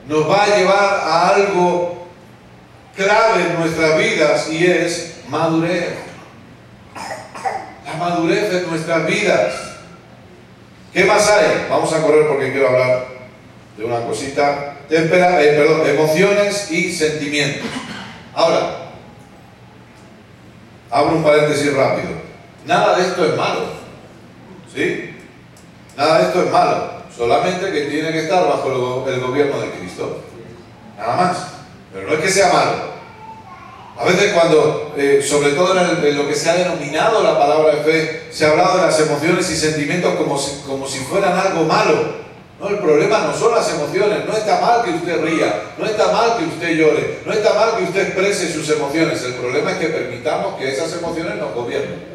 [0.08, 2.08] nos va a llevar a algo
[2.96, 5.96] clave en nuestras vidas y es madurez.
[7.86, 9.54] La madurez en nuestras vidas.
[10.94, 11.68] ¿Qué más hay?
[11.70, 13.08] Vamos a correr porque quiero hablar
[13.78, 14.78] de una cosita.
[14.90, 17.68] Tempera, eh, perdón, emociones y sentimientos.
[18.34, 18.92] Ahora,
[20.90, 22.10] abro un paréntesis rápido.
[22.66, 23.68] Nada de esto es malo.
[24.74, 25.11] ¿Sí?
[25.98, 27.02] Nada de esto es malo.
[27.16, 30.22] Solamente que tiene que estar bajo el gobierno de Cristo.
[30.98, 31.38] Nada más.
[31.94, 32.92] Pero no es que sea malo.
[33.98, 37.84] A veces cuando, eh, sobre todo en, lo que se ha denominado la palabra de
[37.84, 41.66] fe, se ha hablado de las emociones y sentimientos como si, como si fueran algo
[41.66, 42.22] malo.
[42.60, 44.26] No, el problema no son las emociones.
[44.26, 47.78] No está mal que usted ría, no está mal que usted llore, no está mal
[47.78, 49.22] que usted exprese sus emociones.
[49.24, 52.11] El problema es que permitamos que esas emociones nos gobiernen.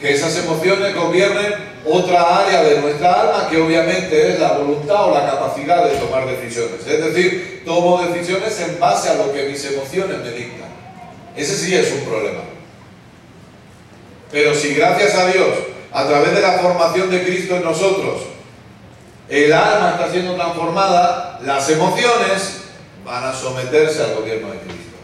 [0.00, 5.14] Que esas emociones gobiernen otra área de nuestra alma que obviamente es la voluntad o
[5.14, 6.86] la capacidad de tomar decisiones.
[6.86, 10.68] Es decir, tomo decisiones en base a lo que mis emociones me dictan.
[11.36, 12.40] Ese sí es un problema.
[14.30, 15.48] Pero si gracias a Dios,
[15.92, 18.22] a través de la formación de Cristo en nosotros,
[19.28, 22.62] el alma está siendo transformada, las emociones
[23.04, 24.96] van a someterse al gobierno de Cristo.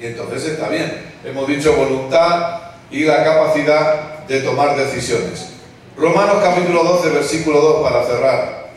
[0.00, 1.12] Y entonces está bien.
[1.24, 2.61] Hemos dicho voluntad
[2.92, 5.48] y la capacidad de tomar decisiones.
[5.96, 8.70] Romanos capítulo 12, versículo 2 para cerrar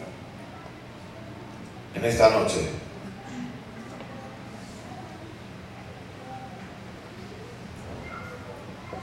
[1.94, 2.70] en esta noche.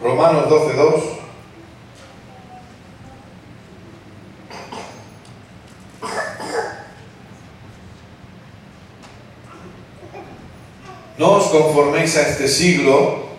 [0.03, 1.03] Romanos 12, 2.
[11.19, 13.32] No os conforméis a este siglo,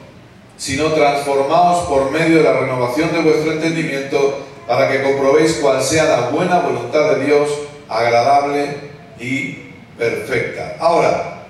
[0.57, 6.05] sino transformaos por medio de la renovación de vuestro entendimiento para que comprobéis cuál sea
[6.05, 7.49] la buena voluntad de Dios,
[7.89, 8.77] agradable
[9.19, 10.77] y perfecta.
[10.79, 11.45] Ahora,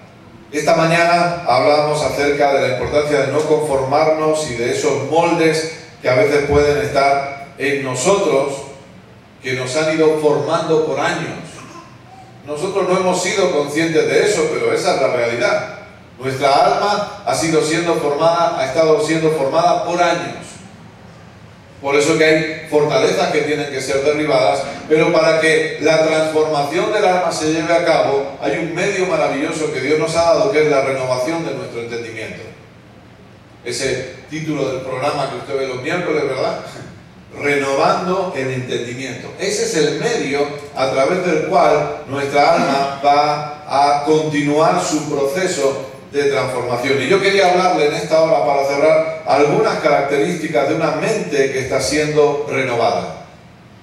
[0.52, 6.10] esta mañana hablábamos acerca de la importancia de no conformarnos y de esos moldes que
[6.10, 8.54] a veces pueden estar en nosotros,
[9.42, 11.40] que nos han ido formando por años.
[12.46, 15.80] Nosotros no hemos sido conscientes de eso, pero esa es la realidad.
[16.24, 20.38] Nuestra alma ha sido siendo formada, ha estado siendo formada por años.
[21.82, 26.94] Por eso que hay fortalezas que tienen que ser derribadas, pero para que la transformación
[26.94, 30.52] del alma se lleve a cabo, hay un medio maravilloso que Dios nos ha dado,
[30.54, 32.42] que es la renovación de nuestro entendimiento.
[33.66, 36.62] Ese título del programa que usted ve los miércoles, ¿verdad?
[37.38, 39.28] Renovando el entendimiento.
[39.38, 45.93] Ese es el medio a través del cual nuestra alma va a continuar su proceso
[46.14, 47.02] de transformación.
[47.02, 51.60] Y yo quería hablarle en esta hora, para cerrar, algunas características de una mente que
[51.60, 53.26] está siendo renovada.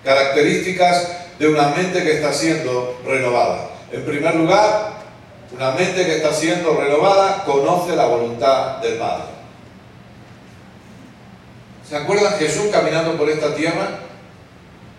[0.05, 1.09] Características
[1.41, 3.71] de una mente que está siendo renovada.
[3.91, 4.93] En primer lugar,
[5.53, 9.25] una mente que está siendo renovada conoce la voluntad del Padre.
[11.89, 13.99] ¿Se acuerdan Jesús caminando por esta tierra?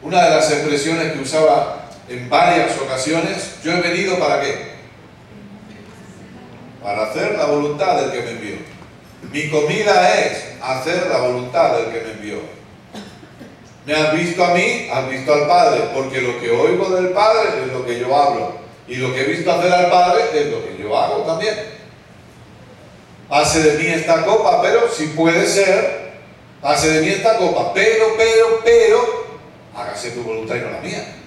[0.03, 4.70] Una de las expresiones que usaba en varias ocasiones, yo he venido para qué?
[6.81, 8.55] Para hacer la voluntad del que me envió.
[9.31, 12.39] Mi comida es hacer la voluntad del que me envió.
[13.85, 17.49] Me has visto a mí, has visto al Padre, porque lo que oigo del Padre
[17.65, 18.55] es lo que yo hablo.
[18.87, 21.55] Y lo que he visto hacer al Padre es lo que yo hago también.
[23.29, 26.11] Pase de mí esta copa, pero si puede ser,
[26.61, 29.27] pase de mí esta copa, pero, pero, pero,
[29.75, 31.20] hágase tu voluntad y no la mía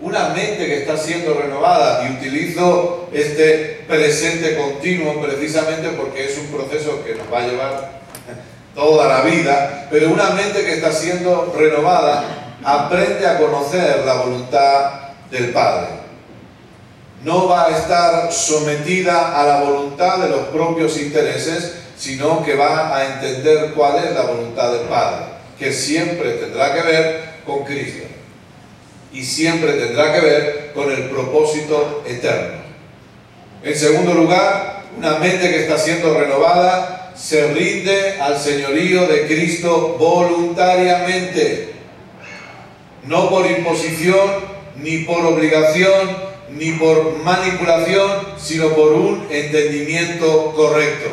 [0.00, 6.46] una mente que está siendo renovada y utilizo este presente continuo precisamente porque es un
[6.46, 8.00] proceso que nos va a llevar
[8.74, 14.90] toda la vida, pero una mente que está siendo renovada aprende a conocer la voluntad
[15.30, 16.00] del Padre.
[17.22, 22.96] No va a estar sometida a la voluntad de los propios intereses, sino que va
[22.96, 25.26] a entender cuál es la voluntad del Padre,
[25.58, 28.09] que siempre tendrá que ver con Cristo
[29.12, 32.60] y siempre tendrá que ver con el propósito eterno.
[33.62, 39.96] En segundo lugar, una mente que está siendo renovada se rinde al señorío de Cristo
[39.98, 41.74] voluntariamente,
[43.04, 44.30] no por imposición,
[44.76, 51.10] ni por obligación, ni por manipulación, sino por un entendimiento correcto.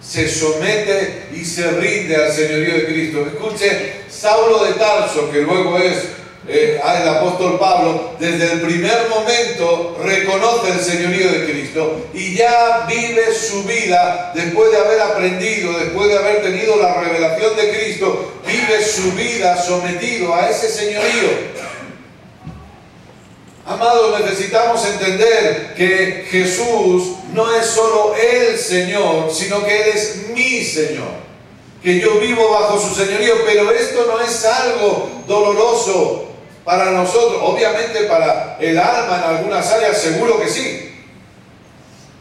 [0.00, 3.26] Se somete y se rinde al señorío de Cristo.
[3.26, 6.17] Escuche, Saulo de Tarso, que luego es
[6.48, 12.86] eh, el apóstol Pablo, desde el primer momento reconoce el señorío de Cristo y ya
[12.88, 18.32] vive su vida después de haber aprendido, después de haber tenido la revelación de Cristo,
[18.46, 21.58] vive su vida sometido a ese señorío.
[23.66, 30.64] Amados, necesitamos entender que Jesús no es solo el Señor, sino que Él es mi
[30.64, 31.28] Señor.
[31.82, 36.27] Que yo vivo bajo su señorío, pero esto no es algo doloroso,
[36.68, 41.02] para nosotros, obviamente para el alma en algunas áreas seguro que sí.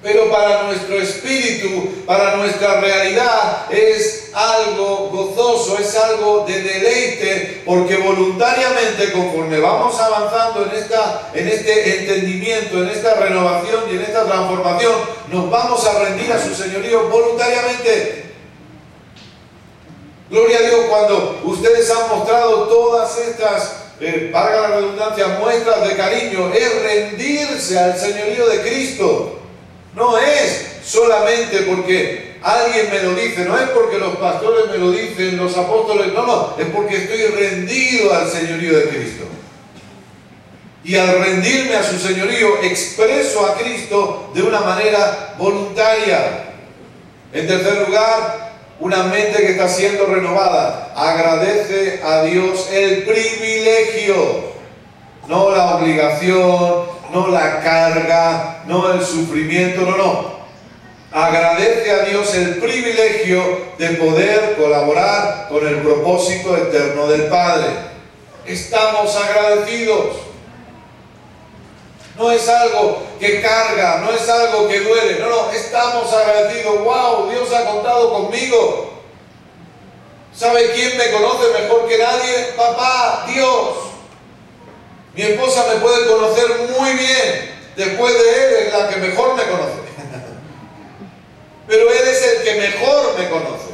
[0.02, 7.98] Pero para nuestro espíritu, para nuestra realidad, es algo gozoso, es algo de deleite, porque
[7.98, 14.24] voluntariamente, conforme vamos avanzando en, esta, en este entendimiento, en esta renovación y en esta
[14.24, 14.94] transformación,
[15.30, 18.34] nos vamos a rendir a su señorío voluntariamente.
[20.30, 26.52] Gloria a Dios cuando ustedes han mostrado todas estas eh, la redundancia, muestras de cariño,
[26.54, 29.40] es rendirse al señorío de Cristo.
[29.96, 34.92] No es solamente porque alguien me lo dice, no es porque los pastores me lo
[34.92, 39.24] dicen, los apóstoles, no, no, es porque estoy rendido al señorío de Cristo.
[40.84, 46.54] Y al rendirme a su señorío, expreso a Cristo de una manera voluntaria.
[47.34, 48.47] En tercer lugar,
[48.80, 54.54] una mente que está siendo renovada agradece a Dios el privilegio,
[55.28, 60.38] no la obligación, no la carga, no el sufrimiento, no, no.
[61.12, 63.42] Agradece a Dios el privilegio
[63.78, 67.68] de poder colaborar con el propósito eterno del Padre.
[68.46, 70.27] Estamos agradecidos.
[72.18, 75.20] No es algo que carga, no es algo que duele.
[75.20, 76.84] No, no, estamos agradecidos.
[76.84, 77.30] ¡Wow!
[77.30, 78.94] Dios ha contado conmigo.
[80.36, 82.54] ¿Sabe quién me conoce mejor que nadie?
[82.56, 83.70] Papá, Dios.
[85.14, 86.48] Mi esposa me puede conocer
[86.78, 87.56] muy bien.
[87.76, 89.74] Después de él es la que mejor me conoce.
[91.68, 93.67] Pero él es el que mejor me conoce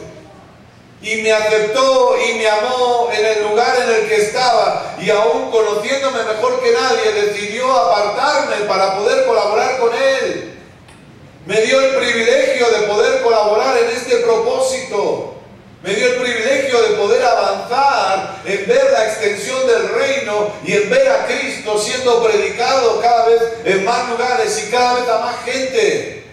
[1.04, 5.52] y me aceptó y me amó en el lugar en el que estaba y aún
[5.52, 10.54] conociéndome mejor que nadie decidió apartarme para poder colaborar con Él.
[11.46, 15.42] Me dio el privilegio de poder colaborar en este propósito.
[15.84, 20.90] Me dio el privilegio de poder avanzar en ver la extensión del reino y en
[20.90, 25.36] ver a Cristo siendo predicado cada vez en más lugares y cada vez a más
[25.44, 26.24] gente.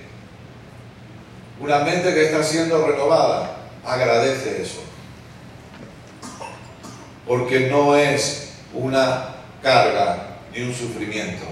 [1.58, 4.80] Una mente que está siendo renovada agradece eso.
[7.26, 11.44] Porque no es una carga ni un sufrimiento.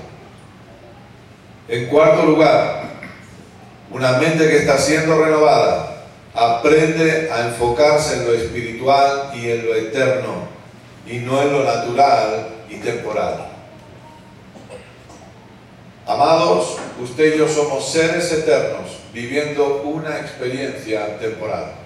[1.68, 2.82] En cuarto lugar,
[3.90, 6.04] una mente que está siendo renovada
[6.34, 10.48] aprende a enfocarse en lo espiritual y en lo eterno
[11.06, 13.46] y no en lo natural y temporal.
[16.06, 21.77] Amados, usted y yo somos seres eternos viviendo una experiencia temporal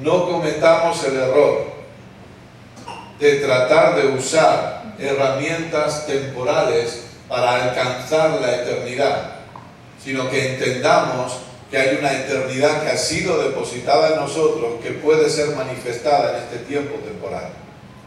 [0.00, 1.66] no cometamos el error
[3.18, 9.32] de tratar de usar herramientas temporales para alcanzar la eternidad,
[10.02, 11.38] sino que entendamos
[11.70, 16.44] que hay una eternidad que ha sido depositada en nosotros, que puede ser manifestada en
[16.44, 17.50] este tiempo temporal,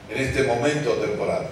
[0.09, 1.47] en este momento temporal.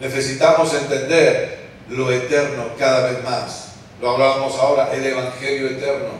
[0.00, 3.68] Necesitamos entender lo eterno cada vez más.
[4.00, 6.10] Lo hablábamos ahora, el Evangelio eterno,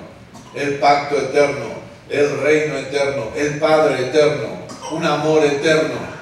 [0.54, 4.48] el pacto eterno, el reino eterno, el Padre eterno,
[4.90, 6.14] un amor eterno.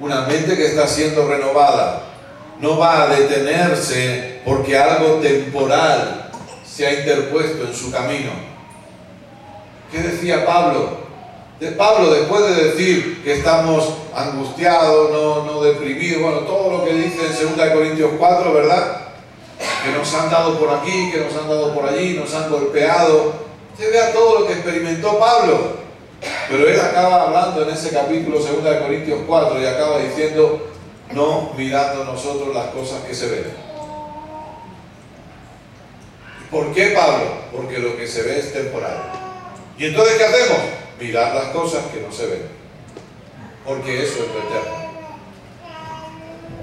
[0.00, 2.02] Una mente que está siendo renovada
[2.60, 6.30] no va a detenerse porque algo temporal
[6.64, 8.30] se ha interpuesto en su camino.
[9.90, 11.02] ¿Qué decía Pablo?
[11.60, 16.94] De Pablo, después de decir que estamos angustiados, no, no deprimidos, bueno, todo lo que
[16.94, 19.02] dice en 2 Corintios 4, ¿verdad?
[19.84, 23.41] Que nos han dado por aquí, que nos han dado por allí, nos han golpeado,
[23.72, 25.82] Usted vea todo lo que experimentó Pablo.
[26.48, 30.70] Pero él acaba hablando en ese capítulo 2 de Corintios 4 y acaba diciendo,
[31.12, 33.44] no mirando nosotros las cosas que se ven.
[36.50, 37.24] ¿Por qué Pablo?
[37.50, 38.98] Porque lo que se ve es temporal.
[39.78, 40.58] ¿Y entonces qué hacemos?
[41.00, 42.42] Mirar las cosas que no se ven.
[43.64, 44.82] Porque eso es lo eterno.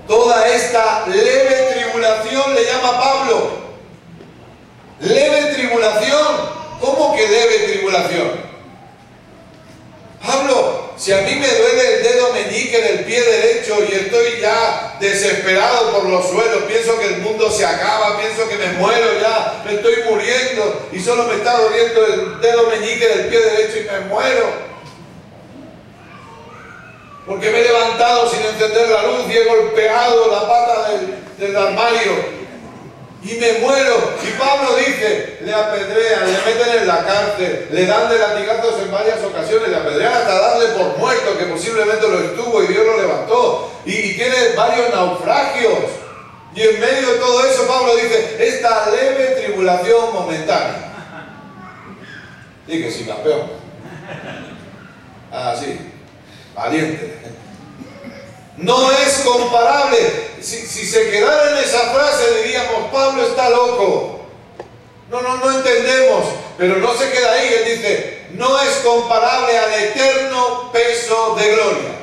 [0.08, 3.52] Toda esta leve tribulación le llama Pablo.
[5.00, 8.50] Leve tribulación ¿Cómo que debe tribulación?
[10.26, 14.98] Pablo, si a mí me duele el dedo meñique del pie derecho y estoy ya
[15.00, 19.64] desesperado por los suelos, pienso que el mundo se acaba, pienso que me muero ya,
[19.66, 23.92] me estoy muriendo y solo me está doliendo el dedo meñique del pie derecho y
[23.92, 24.70] me muero.
[27.26, 31.56] Porque me he levantado sin encender la luz y he golpeado la pata del, del
[31.56, 32.40] armario
[33.24, 34.14] y me muero.
[34.24, 38.92] Y Pablo dice, le apedrean, le meten en la cárcel, le dan de latigazos en
[38.92, 43.02] varias ocasiones, le apedrean hasta darle por muerto, que posiblemente lo estuvo y Dios lo
[43.02, 43.72] levantó.
[43.86, 45.80] Y, tiene varios naufragios.
[46.56, 50.94] Y en medio de todo eso Pablo dice, esta leve tribulación momentánea.
[52.68, 53.52] Y que sí, campeón.
[55.32, 55.80] Ah, sí,
[56.56, 57.20] valiente.
[58.60, 59.98] No es comparable.
[60.42, 64.20] Si, se quedara en esa frase diríamos, Pablo está loco.
[65.10, 66.26] No, no, no entendemos.
[66.58, 67.54] Pero no se queda ahí.
[67.54, 72.00] Él dice, no es comparable al eterno peso de gloria.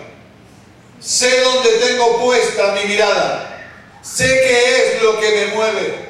[0.98, 3.68] Sé dónde tengo puesta mi mirada.
[4.02, 6.06] Sé qué es lo que me mueve.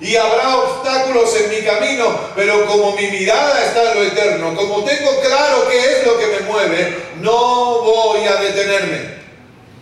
[0.00, 4.82] Y habrá obstáculos en mi camino, pero como mi mirada está en lo eterno, como
[4.84, 9.21] tengo claro qué es lo que me mueve, no voy a detenerme.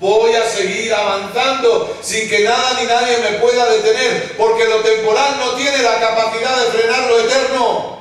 [0.00, 5.36] Voy a seguir avanzando sin que nada ni nadie me pueda detener, porque lo temporal
[5.38, 8.00] no tiene la capacidad de frenar lo eterno.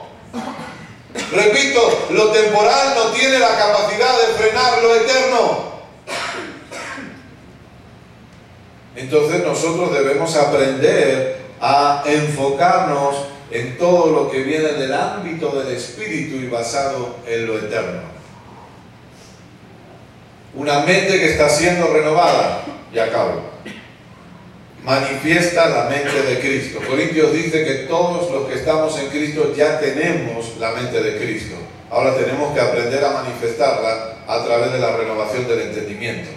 [1.33, 5.69] Repito, lo temporal no tiene la capacidad de frenar lo eterno.
[8.95, 13.15] Entonces nosotros debemos aprender a enfocarnos
[13.51, 18.18] en todo lo que viene del ámbito del espíritu y basado en lo eterno.
[20.53, 22.63] Una mente que está siendo renovada.
[22.93, 23.49] Y acabo.
[24.83, 26.79] manifiesta la mente de Cristo.
[26.87, 31.55] Corintios dice que todos los que estamos en Cristo ya tenemos la mente de Cristo.
[31.91, 36.29] Ahora tenemos que aprender a manifestarla a través de la renovación del entendimiento.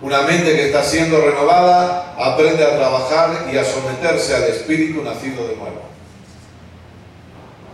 [0.00, 5.46] Una mente que está siendo renovada aprende a trabajar y a someterse al Espíritu nacido
[5.46, 5.82] de nuevo.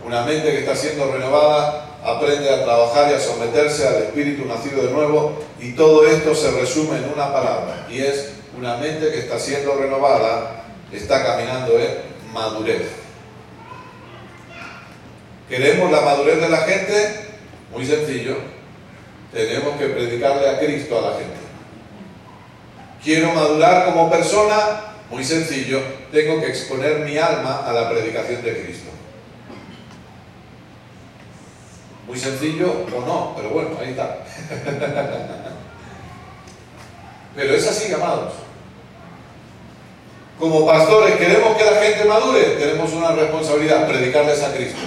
[0.05, 4.83] Una mente que está siendo renovada aprende a trabajar y a someterse al Espíritu nacido
[4.83, 9.19] de nuevo y todo esto se resume en una palabra y es una mente que
[9.19, 10.57] está siendo renovada
[10.91, 12.87] está caminando en madurez.
[15.49, 17.15] ¿Queremos la madurez de la gente?
[17.71, 18.37] Muy sencillo.
[19.33, 21.35] Tenemos que predicarle a Cristo a la gente.
[23.03, 25.81] Quiero madurar como persona, muy sencillo,
[26.11, 28.89] tengo que exponer mi alma a la predicación de Cristo.
[32.07, 34.19] Muy sencillo o no, pero bueno, ahí está.
[37.35, 38.33] pero es así, amados.
[40.39, 44.79] Como pastores queremos que la gente madure, tenemos una responsabilidad, predicarles a Cristo.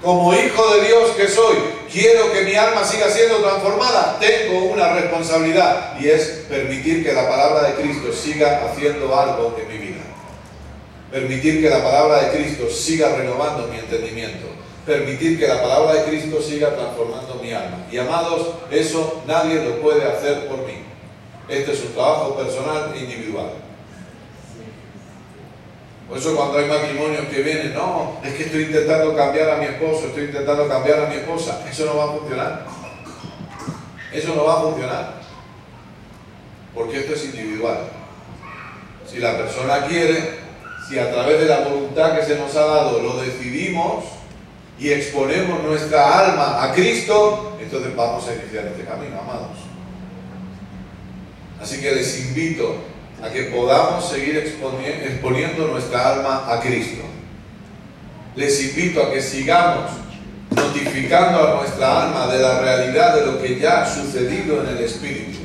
[0.00, 1.56] Como hijo de Dios que soy,
[1.90, 7.26] quiero que mi alma siga siendo transformada, tengo una responsabilidad y es permitir que la
[7.26, 10.02] palabra de Cristo siga haciendo algo en mi vida.
[11.10, 14.53] Permitir que la palabra de Cristo siga renovando mi entendimiento.
[14.86, 17.86] Permitir que la palabra de Cristo siga transformando mi alma.
[17.90, 20.82] Y amados, eso nadie lo puede hacer por mí.
[21.48, 23.50] Este es un trabajo personal e individual.
[26.08, 29.64] Por eso cuando hay matrimonios que vienen, no, es que estoy intentando cambiar a mi
[29.64, 32.66] esposo, estoy intentando cambiar a mi esposa, eso no va a funcionar.
[34.12, 35.14] Eso no va a funcionar.
[36.74, 37.88] Porque esto es individual.
[39.10, 40.40] Si la persona quiere,
[40.88, 44.04] si a través de la voluntad que se nos ha dado lo decidimos
[44.78, 49.58] y exponemos nuestra alma a Cristo, entonces vamos a iniciar este camino, amados.
[51.60, 52.76] Así que les invito
[53.22, 57.02] a que podamos seguir exponiendo nuestra alma a Cristo.
[58.36, 59.92] Les invito a que sigamos
[60.54, 64.84] notificando a nuestra alma de la realidad de lo que ya ha sucedido en el
[64.84, 65.38] Espíritu,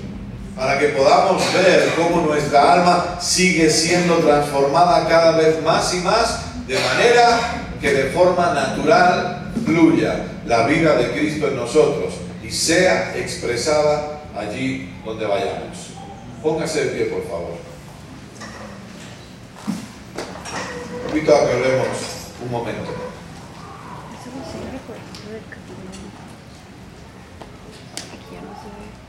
[0.56, 6.68] para que podamos ver cómo nuestra alma sigue siendo transformada cada vez más y más,
[6.68, 12.14] de manera que de forma natural fluya la vida de Cristo en nosotros
[12.44, 15.92] y sea expresada allí donde vayamos.
[16.42, 17.70] Póngase de pie, por favor.
[21.10, 21.88] invito a que oremos
[22.44, 23.10] un momento.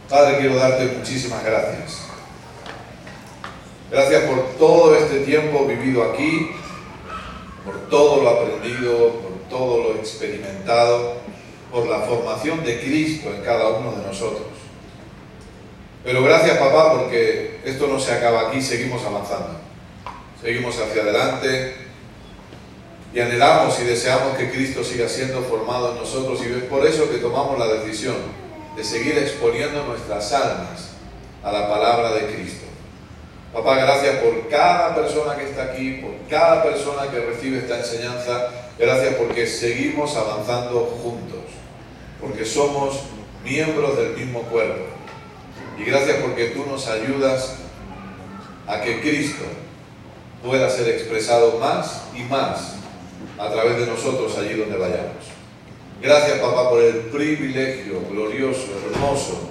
[0.09, 2.01] Padre, quiero darte muchísimas gracias.
[3.91, 6.51] Gracias por todo este tiempo vivido aquí,
[7.65, 11.15] por todo lo aprendido, por todo lo experimentado,
[11.71, 14.47] por la formación de Cristo en cada uno de nosotros.
[16.05, 19.61] Pero gracias papá porque esto no se acaba aquí, seguimos avanzando.
[20.41, 21.75] Seguimos hacia adelante,
[23.13, 27.11] y anhelamos y deseamos que Cristo siga siendo formado en nosotros y es por eso
[27.11, 28.15] que tomamos la decisión
[28.77, 30.91] de seguir exponiendo nuestras almas
[31.43, 32.67] a la palabra de Cristo.
[33.53, 38.49] Papá, gracias por cada persona que está aquí, por cada persona que recibe esta enseñanza.
[38.79, 41.41] Gracias porque seguimos avanzando juntos,
[42.21, 43.01] porque somos
[43.45, 44.85] miembros del mismo cuerpo.
[45.77, 47.57] Y gracias porque tú nos ayudas
[48.69, 49.45] a que Cristo
[50.45, 52.75] pueda ser expresado más y más
[53.37, 55.27] a través de nosotros allí donde vayamos.
[56.01, 59.51] Gracias, papá, por el privilegio glorioso, hermoso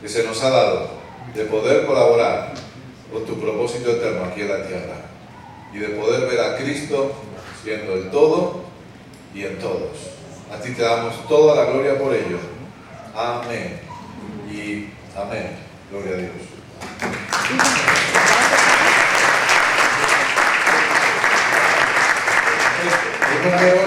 [0.00, 0.88] que se nos ha dado
[1.34, 2.63] de poder colaborar
[3.14, 4.96] con tu propósito eterno aquí en la tierra
[5.72, 7.12] y de poder ver a Cristo
[7.62, 8.64] siendo el todo
[9.32, 9.92] y en todos.
[10.52, 12.38] A ti te damos toda la gloria por ello.
[13.14, 13.80] Amén.
[14.50, 15.56] Y amén.
[15.92, 16.32] Gloria a Dios.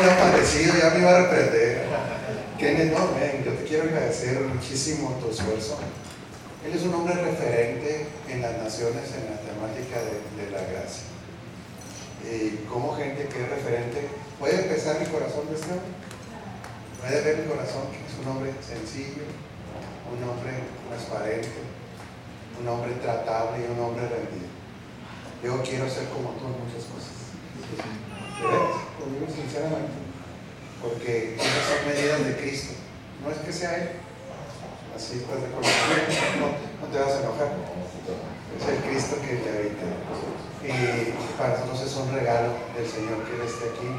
[0.01, 1.85] nada parecido, ya me iba a reprender.
[2.57, 3.09] Kenneth, no,
[3.45, 5.77] yo te quiero agradecer muchísimo tu esfuerzo.
[6.65, 11.05] Él es un hombre referente en las naciones en la temática de, la gracia.
[12.25, 15.93] Y como gente que es referente, puede empezar mi corazón de este hombre.
[16.99, 19.23] Puede ver mi corazón, que es un hombre sencillo,
[20.11, 20.51] un hombre
[20.89, 21.61] transparente,
[22.59, 24.49] un hombre tratable y un hombre rendido.
[25.43, 27.13] Yo quiero ser como tú en muchas cosas.
[28.41, 29.93] Lo sinceramente,
[30.81, 32.73] porque esas son medidas de Cristo.
[33.23, 33.89] No es que sea Él,
[34.97, 37.53] así pues de no, no te vas a enojar.
[37.53, 39.85] Es el Cristo que te habita.
[40.65, 43.93] Y para nosotros es un regalo del Señor que Él esté aquí.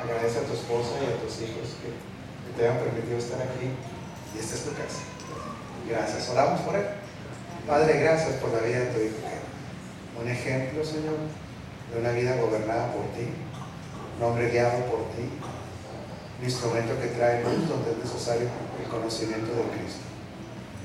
[0.00, 1.92] Agradece a tu esposa y a tus hijos que,
[2.56, 3.68] te hayan permitido estar aquí.
[3.68, 5.04] Y esta es tu casa.
[5.86, 6.30] Gracias.
[6.32, 6.88] Oramos por Él.
[7.68, 9.20] Padre, gracias por la vida de tu hijo.
[10.16, 11.20] un ejemplo, Señor,
[11.92, 13.28] de una vida gobernada por ti,
[14.16, 15.28] un hombre guiado por ti,
[16.40, 18.48] un instrumento que trae luz donde es necesario
[18.80, 20.09] el conocimiento de Cristo.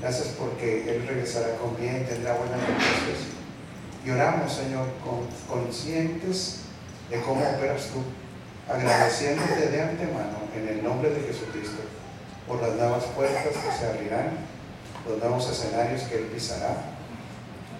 [0.00, 3.32] Gracias porque Él regresará con bien, tendrá buenas noticias.
[4.04, 6.60] Y oramos, Señor, con, conscientes
[7.10, 8.02] de cómo operas tú,
[8.72, 11.82] agradeciéndote de antemano en el nombre de Jesucristo
[12.46, 14.30] por las nuevas puertas que se abrirán,
[15.08, 16.76] los nuevos escenarios que Él pisará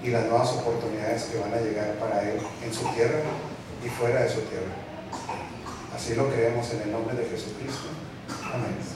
[0.03, 3.21] y las nuevas oportunidades que van a llegar para Él en su tierra
[3.85, 4.75] y fuera de su tierra.
[5.95, 7.89] Así lo creemos en el nombre de Jesucristo.
[8.53, 8.96] Amén.